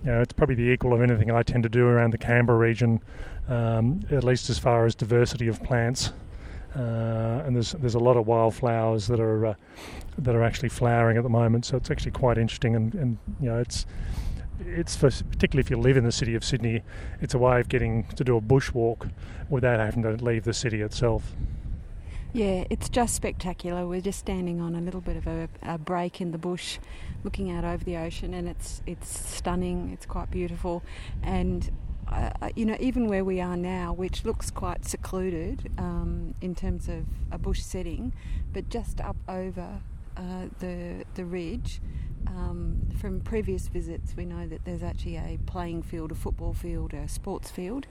you 0.03 0.12
know 0.12 0.21
it's 0.21 0.33
probably 0.33 0.55
the 0.55 0.71
equal 0.71 0.93
of 0.93 1.01
anything 1.01 1.31
I 1.31 1.43
tend 1.43 1.63
to 1.63 1.69
do 1.69 1.85
around 1.85 2.12
the 2.12 2.17
Canberra 2.17 2.57
region, 2.57 3.01
um, 3.50 4.01
at 4.09 4.23
least 4.23 4.50
as 4.50 4.57
far 4.57 4.85
as 4.85 4.95
diversity 4.95 5.47
of 5.47 5.62
plants. 5.62 6.12
Uh, 6.75 7.43
and 7.45 7.55
there's 7.55 7.73
there's 7.73 7.95
a 7.95 8.00
lot 8.00 8.17
of 8.17 8.25
wildflowers 8.25 9.07
that 9.07 9.19
are 9.19 9.47
uh, 9.47 9.53
that 10.17 10.35
are 10.35 10.43
actually 10.43 10.69
flowering 10.69 11.17
at 11.17 11.23
the 11.23 11.29
moment. 11.29 11.65
So 11.65 11.77
it's 11.77 11.91
actually 11.91 12.12
quite 12.12 12.38
interesting, 12.38 12.75
and, 12.75 12.95
and 12.95 13.17
you 13.39 13.50
know 13.50 13.59
it's 13.59 13.85
it's 14.65 14.95
for, 14.95 15.12
particularly 15.12 15.62
if 15.62 15.69
you 15.69 15.77
live 15.77 15.97
in 15.97 16.05
the 16.05 16.12
city 16.12 16.33
of 16.35 16.43
Sydney, 16.43 16.81
it's 17.21 17.33
a 17.33 17.38
way 17.38 17.59
of 17.59 17.67
getting 17.67 18.05
to 18.15 18.23
do 18.23 18.38
a 18.38 18.41
bushwalk 18.41 19.09
without 19.50 19.79
having 19.79 20.03
to 20.03 20.12
leave 20.23 20.45
the 20.45 20.53
city 20.53 20.81
itself. 20.81 21.35
Yeah, 22.35 22.63
it's 22.71 22.89
just 22.89 23.13
spectacular. 23.13 23.85
We're 23.85 24.01
just 24.01 24.17
standing 24.17 24.59
on 24.59 24.73
a 24.73 24.81
little 24.81 25.01
bit 25.01 25.17
of 25.17 25.27
a, 25.27 25.47
a, 25.61 25.77
break 25.77 26.19
in 26.19 26.31
the 26.31 26.39
bush, 26.39 26.79
looking 27.23 27.51
out 27.51 27.63
over 27.63 27.83
the 27.83 27.95
ocean, 27.97 28.33
and 28.33 28.49
it's 28.49 28.81
it's 28.87 29.07
stunning. 29.29 29.91
It's 29.93 30.07
quite 30.07 30.31
beautiful, 30.31 30.81
and 31.21 31.69
uh, 32.11 32.31
you 32.55 32.65
know, 32.65 32.75
even 32.79 33.07
where 33.07 33.23
we 33.23 33.39
are 33.39 33.55
now, 33.55 33.93
which 33.93 34.25
looks 34.25 34.49
quite 34.49 34.83
secluded 34.83 35.69
um, 35.77 36.33
in 36.41 36.55
terms 36.55 36.89
of 36.89 37.05
a 37.31 37.37
bush 37.37 37.61
setting, 37.61 38.13
but 38.51 38.67
just 38.67 38.99
up 38.99 39.17
over 39.29 39.79
uh, 40.17 40.47
the 40.58 41.05
the 41.13 41.25
ridge. 41.25 41.81
Um, 42.25 42.88
from 42.99 43.19
previous 43.19 43.67
visits, 43.67 44.15
we 44.15 44.25
know 44.25 44.47
that 44.47 44.63
there's 44.63 44.81
actually 44.81 45.17
a 45.17 45.38
playing 45.45 45.84
field, 45.84 46.12
a 46.12 46.15
football 46.15 46.53
field, 46.53 46.93
a 46.93 47.08
sports 47.08 47.51
field, 47.51 47.86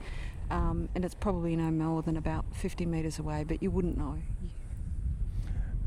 um, 0.49 0.89
and 0.95 1.05
it's 1.05 1.15
probably 1.15 1.55
no 1.55 1.71
more 1.71 2.01
than 2.01 2.17
about 2.17 2.45
50 2.53 2.85
metres 2.85 3.19
away, 3.19 3.43
but 3.43 3.61
you 3.61 3.71
wouldn't 3.71 3.97
know. 3.97 4.17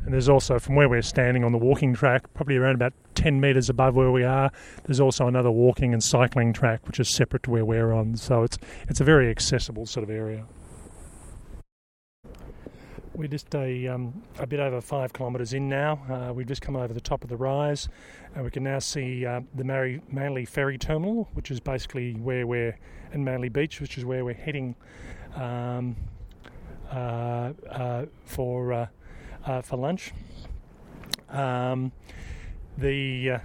And 0.07 0.15
there's 0.15 0.29
also, 0.29 0.61
from 0.61 0.77
where 0.77 0.89
we're 0.89 1.03
standing 1.03 1.43
on 1.43 1.51
the 1.51 1.59
walking 1.59 1.93
track, 1.93 2.33
probably 2.33 2.57
around 2.57 2.77
about 2.77 2.93
10 3.17 3.41
metres 3.41 3.69
above 3.69 3.97
where 3.97 4.13
we 4.13 4.23
are, 4.23 4.53
there's 4.85 5.01
also 5.01 5.27
another 5.27 5.51
walking 5.51 5.93
and 5.93 6.03
cycling 6.03 6.53
track 6.53 6.87
which 6.87 7.01
is 7.01 7.09
separate 7.09 7.43
to 7.43 7.51
where 7.51 7.65
we're 7.65 7.93
on. 7.93 8.15
So 8.17 8.45
it's, 8.45 8.57
it's 8.89 9.01
a 9.01 9.05
very 9.05 9.29
accessible 9.29 9.85
sort 9.85 10.05
of 10.05 10.11
area. 10.11 10.47
We're 13.15 13.27
just 13.27 13.53
a, 13.57 13.89
um, 13.89 14.23
a 14.39 14.47
bit 14.47 14.61
over 14.61 14.81
five 14.81 15.13
kilometres 15.13 15.55
in 15.55 15.69
now. 15.69 16.01
Uh, 16.09 16.33
we've 16.33 16.47
just 16.47 16.63
come 16.63 16.77
over 16.77 16.95
the 16.95 17.01
top 17.01 17.25
of 17.25 17.29
the 17.29 17.37
rise, 17.37 17.89
and 18.37 18.45
we 18.45 18.51
can 18.53 18.63
now 18.63 18.79
see 18.79 19.27
uh, 19.27 19.41
the 19.57 19.65
Manly, 19.65 20.03
Manly 20.13 20.45
Ferry 20.45 20.79
Terminal, 20.79 21.29
which 21.33 21.51
is 21.51 21.59
basically 21.59 22.13
where 22.13 22.47
we're 22.47 22.79
in 23.13 23.25
Manly 23.25 23.49
Beach, 23.49 23.81
which 23.81 23.99
is 23.99 24.05
where 24.05 24.25
we're 24.25 24.35
heading 24.35 24.77
um, 25.35 25.97
uh, 26.93 27.53
uh 27.69 28.07
for 28.25 28.89
uh, 29.47 29.51
uh, 29.51 29.63
for 29.63 29.77
lunch. 29.77 30.13
Um, 31.29 31.93
the 32.79 33.41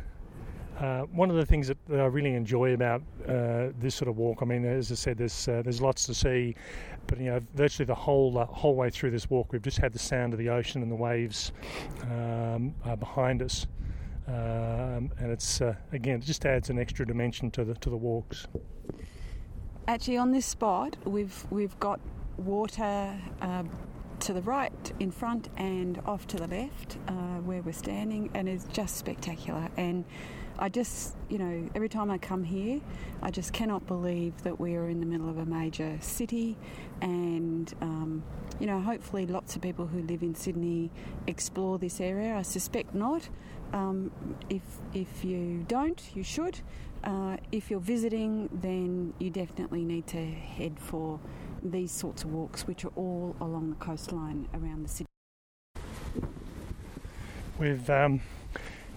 uh, 0.79 1.01
one 1.11 1.29
of 1.29 1.35
the 1.35 1.45
things 1.45 1.67
that, 1.67 1.77
I 1.91 2.05
really 2.05 2.33
enjoy 2.33 2.73
about 2.73 3.03
uh, 3.27 3.67
this 3.79 3.93
sort 3.93 4.09
of 4.09 4.17
walk, 4.17 4.39
I 4.41 4.45
mean, 4.45 4.65
as 4.65 4.91
I 4.91 4.95
said, 4.95 5.17
there's 5.17 5.47
uh, 5.47 5.61
there's 5.63 5.81
lots 5.81 6.05
to 6.07 6.13
see, 6.13 6.55
but 7.07 7.19
you 7.19 7.25
know, 7.25 7.39
virtually 7.53 7.85
the 7.85 7.95
whole 7.95 8.37
uh, 8.37 8.45
whole 8.45 8.75
way 8.75 8.89
through 8.89 9.11
this 9.11 9.29
walk, 9.29 9.51
we've 9.53 9.61
just 9.61 9.77
had 9.77 9.93
the 9.93 9.99
sound 9.99 10.33
of 10.33 10.39
the 10.39 10.49
ocean 10.49 10.81
and 10.81 10.91
the 10.91 10.95
waves 10.95 11.51
um, 12.03 12.73
behind 12.99 13.41
us, 13.41 13.67
um, 14.27 15.11
and 15.19 15.31
it's 15.31 15.61
uh, 15.61 15.75
again, 15.91 16.17
it 16.17 16.25
just 16.25 16.45
adds 16.45 16.69
an 16.69 16.79
extra 16.79 17.05
dimension 17.05 17.51
to 17.51 17.63
the 17.63 17.75
to 17.75 17.89
the 17.89 17.97
walks. 17.97 18.47
Actually, 19.87 20.17
on 20.17 20.31
this 20.31 20.45
spot, 20.45 20.95
we've 21.05 21.45
we've 21.51 21.79
got 21.79 21.99
water 22.37 23.15
uh, 23.41 23.63
to 24.21 24.33
the 24.33 24.41
right 24.41 24.93
in 24.99 25.11
front 25.11 25.49
and 25.57 25.99
off 26.05 26.27
to 26.27 26.37
the 26.37 26.47
left 26.47 26.97
uh, 27.07 27.39
where 27.39 27.61
we're 27.61 27.73
standing, 27.73 28.29
and 28.33 28.47
it's 28.47 28.65
just 28.65 28.97
spectacular. 28.97 29.67
And 29.77 30.05
I 30.59 30.69
just, 30.69 31.15
you 31.27 31.39
know, 31.39 31.69
every 31.73 31.89
time 31.89 32.11
I 32.11 32.19
come 32.19 32.43
here, 32.43 32.81
I 33.23 33.31
just 33.31 33.51
cannot 33.51 33.87
believe 33.87 34.43
that 34.43 34.59
we 34.59 34.75
are 34.75 34.87
in 34.89 34.99
the 34.99 35.07
middle 35.07 35.27
of 35.27 35.39
a 35.39 35.45
major 35.45 35.97
city, 36.01 36.55
and 37.01 37.73
um, 37.81 38.23
you 38.59 38.67
know, 38.67 38.79
hopefully, 38.79 39.25
lots 39.25 39.55
of 39.55 39.63
people 39.63 39.87
who 39.87 40.03
live 40.03 40.21
in 40.21 40.35
Sydney 40.35 40.91
explore 41.25 41.79
this 41.79 41.99
area. 41.99 42.35
I 42.35 42.43
suspect 42.43 42.93
not. 42.93 43.27
Um, 43.73 44.11
if 44.49 44.61
if 44.93 45.25
you 45.25 45.65
don't, 45.67 45.99
you 46.13 46.21
should. 46.21 46.59
Uh, 47.03 47.37
if 47.51 47.71
you're 47.71 47.79
visiting, 47.79 48.49
then 48.61 49.15
you 49.17 49.31
definitely 49.31 49.83
need 49.83 50.05
to 50.07 50.23
head 50.23 50.79
for 50.79 51.19
these 51.63 51.91
sorts 51.91 52.23
of 52.23 52.31
walks, 52.31 52.67
which 52.67 52.85
are 52.85 52.91
all 52.95 53.35
along 53.39 53.69
the 53.69 53.75
coastline 53.75 54.47
around 54.53 54.83
the 54.83 54.89
city. 54.89 55.07
We've 57.59 57.89
um, 57.89 58.21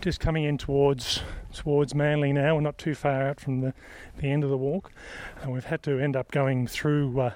just 0.01 0.21
coming 0.21 0.45
in 0.45 0.59
towards 0.59 1.21
towards 1.53 1.95
Manly 1.95 2.33
now. 2.33 2.55
We're 2.55 2.61
not 2.61 2.79
too 2.79 2.95
far 2.95 3.23
out 3.23 3.41
from 3.41 3.61
the, 3.61 3.75
the 4.19 4.31
end 4.31 4.45
of 4.45 4.51
the 4.51 4.57
walk, 4.57 4.93
and 5.43 5.53
we've 5.53 5.65
had 5.65 5.83
to 5.85 5.99
end 5.99 6.17
up 6.17 6.31
going 6.31 6.67
through 6.67 7.21
uh, 7.21 7.33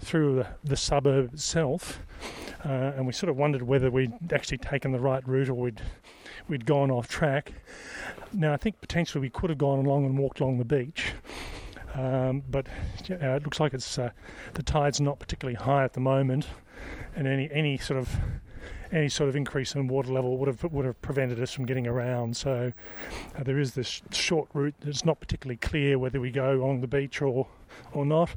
through 0.00 0.36
the, 0.36 0.46
the, 0.62 0.76
suburb 0.76 1.32
itself. 1.34 2.00
Uh, 2.64 2.92
and 2.96 3.06
we 3.06 3.12
sort 3.12 3.28
of 3.28 3.36
wondered 3.36 3.62
whether 3.62 3.90
we'd 3.90 4.32
actually 4.32 4.58
taken 4.58 4.92
the 4.92 4.98
right 4.98 5.26
route 5.28 5.48
or 5.48 5.54
we'd 5.54 5.82
we'd 6.48 6.66
gone 6.66 6.90
off 6.90 7.08
track. 7.08 7.52
Now 8.32 8.52
I 8.52 8.56
think 8.56 8.80
potentially 8.80 9.20
we 9.20 9.30
could 9.30 9.50
have 9.50 9.58
gone 9.58 9.84
along 9.84 10.06
and 10.06 10.18
walked 10.18 10.40
along 10.40 10.58
the 10.58 10.64
beach, 10.64 11.12
um, 11.94 12.42
but 12.50 12.66
uh, 13.10 13.36
it 13.36 13.44
looks 13.44 13.60
like 13.60 13.74
it's 13.74 13.98
uh, 13.98 14.10
the 14.54 14.62
tide's 14.62 15.00
not 15.00 15.18
particularly 15.18 15.56
high 15.56 15.84
at 15.84 15.92
the 15.92 16.00
moment, 16.00 16.46
and 17.14 17.26
any 17.26 17.48
any 17.52 17.78
sort 17.78 17.98
of 17.98 18.08
any 18.92 19.08
sort 19.08 19.28
of 19.28 19.36
increase 19.36 19.74
in 19.74 19.88
water 19.88 20.12
level 20.12 20.36
would 20.38 20.48
have 20.48 20.64
would 20.72 20.84
have 20.84 21.00
prevented 21.02 21.40
us 21.40 21.52
from 21.52 21.66
getting 21.66 21.86
around. 21.86 22.36
So 22.36 22.72
uh, 23.38 23.42
there 23.42 23.58
is 23.58 23.74
this 23.74 24.02
short 24.10 24.48
route 24.54 24.74
that's 24.80 25.04
not 25.04 25.20
particularly 25.20 25.56
clear 25.56 25.98
whether 25.98 26.20
we 26.20 26.30
go 26.30 26.52
along 26.52 26.80
the 26.80 26.86
beach 26.86 27.22
or 27.22 27.46
or 27.92 28.04
not. 28.04 28.30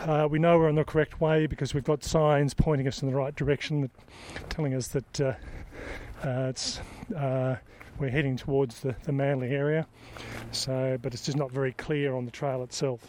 Uh, 0.00 0.28
we 0.30 0.38
know 0.38 0.58
we're 0.58 0.68
on 0.68 0.74
the 0.74 0.84
correct 0.84 1.20
way 1.20 1.46
because 1.46 1.72
we've 1.72 1.84
got 1.84 2.04
signs 2.04 2.52
pointing 2.52 2.86
us 2.86 3.00
in 3.00 3.08
the 3.08 3.14
right 3.14 3.34
direction, 3.34 3.90
telling 4.50 4.74
us 4.74 4.88
that 4.88 5.20
uh, 5.20 5.32
uh 6.22 6.48
it's 6.50 6.80
uh, 7.16 7.56
we're 7.98 8.10
heading 8.10 8.36
towards 8.36 8.80
the, 8.80 8.94
the 9.04 9.12
Manly 9.12 9.50
area. 9.50 9.86
So, 10.52 10.98
but 11.00 11.14
it's 11.14 11.24
just 11.24 11.36
not 11.36 11.50
very 11.50 11.72
clear 11.72 12.14
on 12.14 12.24
the 12.24 12.30
trail 12.30 12.62
itself. 12.62 13.00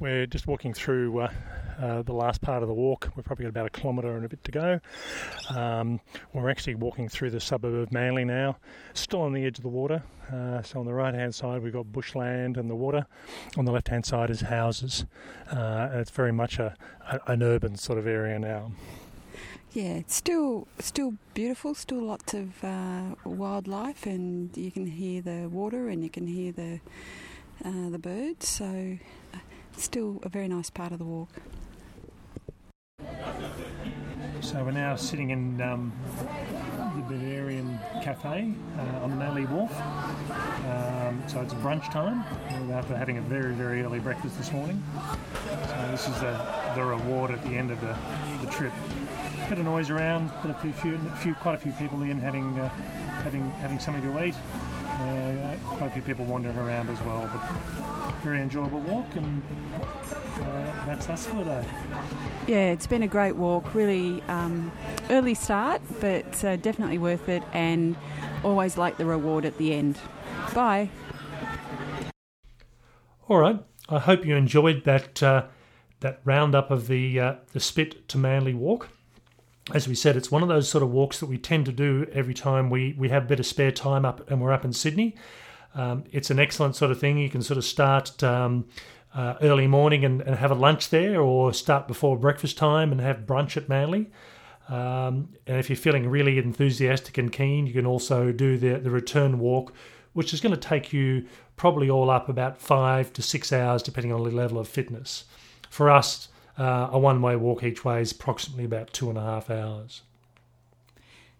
We're 0.00 0.26
just 0.26 0.46
walking 0.46 0.74
through 0.74 1.18
uh, 1.20 1.32
uh, 1.80 2.02
the 2.02 2.12
last 2.12 2.40
part 2.40 2.62
of 2.62 2.68
the 2.68 2.74
walk. 2.74 3.10
We've 3.16 3.24
probably 3.24 3.44
got 3.44 3.50
about 3.50 3.66
a 3.66 3.70
kilometre 3.70 4.14
and 4.16 4.24
a 4.24 4.28
bit 4.28 4.44
to 4.44 4.52
go. 4.52 4.80
Um, 5.50 6.00
we're 6.32 6.50
actually 6.50 6.74
walking 6.74 7.08
through 7.08 7.30
the 7.30 7.40
suburb 7.40 7.74
of 7.74 7.92
Manly 7.92 8.24
now, 8.24 8.56
still 8.92 9.22
on 9.22 9.32
the 9.32 9.44
edge 9.44 9.58
of 9.58 9.62
the 9.62 9.68
water. 9.68 10.02
Uh, 10.32 10.62
so 10.62 10.80
on 10.80 10.86
the 10.86 10.94
right 10.94 11.14
hand 11.14 11.34
side, 11.34 11.62
we've 11.62 11.72
got 11.72 11.90
bushland 11.92 12.56
and 12.56 12.68
the 12.68 12.74
water. 12.74 13.06
On 13.56 13.64
the 13.64 13.72
left 13.72 13.88
hand 13.88 14.04
side 14.04 14.30
is 14.30 14.40
houses. 14.40 15.06
Uh, 15.50 15.88
and 15.90 16.00
it's 16.00 16.10
very 16.10 16.32
much 16.32 16.58
a, 16.58 16.74
a, 17.10 17.20
an 17.32 17.42
urban 17.42 17.76
sort 17.76 17.98
of 17.98 18.06
area 18.06 18.38
now. 18.38 18.72
Yeah, 19.74 19.94
it's 19.94 20.14
still 20.14 20.68
still 20.78 21.14
beautiful. 21.34 21.74
Still 21.74 22.02
lots 22.02 22.32
of 22.32 22.62
uh, 22.62 23.16
wildlife, 23.24 24.06
and 24.06 24.56
you 24.56 24.70
can 24.70 24.86
hear 24.86 25.20
the 25.20 25.48
water 25.48 25.88
and 25.88 26.04
you 26.04 26.10
can 26.10 26.28
hear 26.28 26.52
the 26.52 26.78
uh, 27.64 27.90
the 27.90 27.98
birds. 27.98 28.46
So, 28.46 28.98
uh, 29.34 29.38
still 29.76 30.20
a 30.22 30.28
very 30.28 30.46
nice 30.46 30.70
part 30.70 30.92
of 30.92 31.00
the 31.00 31.04
walk. 31.04 31.30
So 34.40 34.62
we're 34.62 34.70
now 34.70 34.94
sitting 34.94 35.30
in 35.30 35.60
um, 35.60 35.92
the 36.94 37.14
Bavarian 37.14 37.76
Cafe 38.00 38.54
uh, 38.78 39.02
on 39.02 39.10
the 39.10 39.16
Manly 39.16 39.46
Wharf. 39.46 39.72
Um, 40.70 41.20
so 41.26 41.40
it's 41.40 41.54
brunch 41.54 41.90
time. 41.90 42.22
After 42.70 42.96
having 42.96 43.18
a 43.18 43.22
very, 43.22 43.54
very 43.54 43.82
early 43.82 43.98
breakfast 43.98 44.38
this 44.38 44.52
morning. 44.52 44.80
So 45.48 45.88
this 45.90 46.06
is 46.06 46.14
the, 46.20 46.38
the 46.76 46.84
reward 46.84 47.32
at 47.32 47.42
the 47.42 47.56
end 47.56 47.72
of 47.72 47.80
the, 47.80 47.96
the 48.44 48.52
trip. 48.52 48.72
Bit 49.48 49.58
of 49.58 49.64
noise 49.66 49.90
around, 49.90 50.32
but 50.42 50.50
a 50.50 50.54
few, 50.54 50.72
few, 50.72 51.34
quite 51.34 51.54
a 51.54 51.58
few 51.58 51.72
people 51.72 52.02
in 52.02 52.18
having, 52.18 52.58
uh, 52.58 52.68
having, 53.22 53.50
having 53.50 53.78
something 53.78 54.02
to 54.02 54.24
eat. 54.24 54.34
Uh, 54.86 55.54
quite 55.64 55.88
a 55.88 55.90
few 55.90 56.02
people 56.02 56.24
wandering 56.24 56.56
around 56.56 56.88
as 56.88 57.00
well, 57.02 57.28
but 57.30 58.14
very 58.22 58.40
enjoyable 58.40 58.80
walk, 58.80 59.06
and 59.16 59.42
uh, 60.40 60.86
that's 60.86 61.08
us 61.10 61.26
for 61.26 61.36
today. 61.38 61.64
Yeah, 62.46 62.70
it's 62.70 62.86
been 62.86 63.02
a 63.02 63.08
great 63.08 63.36
walk. 63.36 63.74
Really 63.74 64.22
um, 64.28 64.72
early 65.10 65.34
start, 65.34 65.82
but 66.00 66.42
uh, 66.42 66.56
definitely 66.56 66.98
worth 66.98 67.28
it, 67.28 67.42
and 67.52 67.96
always 68.42 68.78
like 68.78 68.96
the 68.96 69.04
reward 69.04 69.44
at 69.44 69.58
the 69.58 69.74
end. 69.74 69.98
Bye. 70.54 70.88
All 73.28 73.38
right. 73.38 73.62
I 73.90 73.98
hope 73.98 74.24
you 74.24 74.36
enjoyed 74.36 74.84
that 74.84 75.22
uh, 75.22 75.46
that 76.00 76.20
roundup 76.24 76.70
of 76.70 76.86
the 76.86 77.20
uh, 77.20 77.34
the 77.52 77.60
Spit 77.60 78.08
to 78.08 78.16
Manly 78.16 78.54
walk 78.54 78.88
as 79.72 79.88
we 79.88 79.94
said, 79.94 80.16
it's 80.16 80.30
one 80.30 80.42
of 80.42 80.48
those 80.48 80.68
sort 80.68 80.82
of 80.82 80.90
walks 80.90 81.20
that 81.20 81.26
we 81.26 81.38
tend 81.38 81.64
to 81.66 81.72
do 81.72 82.06
every 82.12 82.34
time 82.34 82.68
we, 82.68 82.94
we 82.98 83.08
have 83.08 83.24
a 83.24 83.26
bit 83.26 83.40
of 83.40 83.46
spare 83.46 83.72
time 83.72 84.04
up 84.04 84.30
and 84.30 84.40
we're 84.40 84.52
up 84.52 84.64
in 84.64 84.72
Sydney. 84.72 85.14
Um, 85.74 86.04
it's 86.12 86.30
an 86.30 86.38
excellent 86.38 86.76
sort 86.76 86.90
of 86.90 87.00
thing. 87.00 87.18
You 87.18 87.30
can 87.30 87.42
sort 87.42 87.56
of 87.58 87.64
start 87.64 88.22
um, 88.22 88.66
uh, 89.14 89.34
early 89.40 89.66
morning 89.66 90.04
and, 90.04 90.20
and, 90.22 90.36
have 90.36 90.50
a 90.50 90.54
lunch 90.54 90.90
there, 90.90 91.20
or 91.20 91.52
start 91.52 91.88
before 91.88 92.16
breakfast 92.16 92.58
time 92.58 92.92
and 92.92 93.00
have 93.00 93.20
brunch 93.20 93.56
at 93.56 93.68
Manly. 93.68 94.10
Um, 94.68 95.30
and 95.46 95.58
if 95.58 95.68
you're 95.68 95.76
feeling 95.76 96.08
really 96.08 96.38
enthusiastic 96.38 97.18
and 97.18 97.32
keen, 97.32 97.66
you 97.66 97.72
can 97.72 97.86
also 97.86 98.32
do 98.32 98.56
the, 98.58 98.78
the 98.78 98.90
return 98.90 99.38
walk, 99.38 99.72
which 100.12 100.32
is 100.32 100.40
going 100.40 100.54
to 100.54 100.60
take 100.60 100.92
you 100.92 101.26
probably 101.56 101.90
all 101.90 102.10
up 102.10 102.28
about 102.28 102.58
five 102.58 103.12
to 103.12 103.22
six 103.22 103.52
hours, 103.52 103.82
depending 103.82 104.12
on 104.12 104.22
the 104.22 104.30
level 104.30 104.58
of 104.58 104.68
fitness. 104.68 105.24
For 105.70 105.90
us, 105.90 106.28
uh, 106.58 106.88
a 106.92 106.98
one 106.98 107.20
way 107.20 107.36
walk 107.36 107.62
each 107.62 107.84
way 107.84 108.00
is 108.00 108.12
approximately 108.12 108.64
about 108.64 108.92
two 108.92 109.08
and 109.08 109.18
a 109.18 109.22
half 109.22 109.50
hours. 109.50 110.02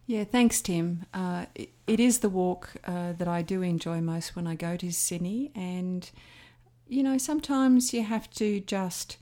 Yeah, 0.07 0.25
thanks, 0.25 0.61
Tim. 0.61 1.07
Uh, 1.15 1.47
it, 1.55 1.71
it 1.87 2.01
is 2.01 2.19
the 2.19 2.29
walk 2.29 2.75
uh, 2.85 3.13
that 3.13 3.29
I 3.29 3.43
do 3.43 3.63
enjoy 3.63 4.01
most 4.01 4.37
when 4.37 4.47
I 4.47 4.55
go 4.55 4.77
to 4.77 4.93
Sydney. 4.93 5.51
And, 5.55 6.11
you 6.89 7.03
know, 7.03 7.17
sometimes 7.17 7.95
you 7.95 8.03
have 8.03 8.29
to 8.33 8.61
just 8.61 9.17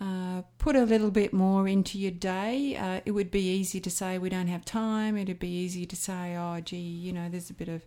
uh, 0.00 0.42
put 0.58 0.74
a 0.74 0.84
little 0.84 1.12
bit 1.12 1.32
more 1.32 1.68
into 1.68 1.98
your 1.98 2.10
day. 2.10 2.76
Uh, 2.76 3.00
it 3.04 3.12
would 3.12 3.30
be 3.30 3.42
easy 3.42 3.78
to 3.80 3.90
say 3.90 4.18
we 4.18 4.28
don't 4.28 4.48
have 4.48 4.64
time. 4.64 5.16
It'd 5.16 5.38
be 5.38 5.48
easy 5.48 5.86
to 5.86 5.94
say, 5.94 6.36
oh, 6.36 6.60
gee, 6.60 6.76
you 6.78 7.12
know, 7.12 7.28
there's 7.28 7.50
a 7.50 7.54
bit 7.54 7.68
of, 7.68 7.82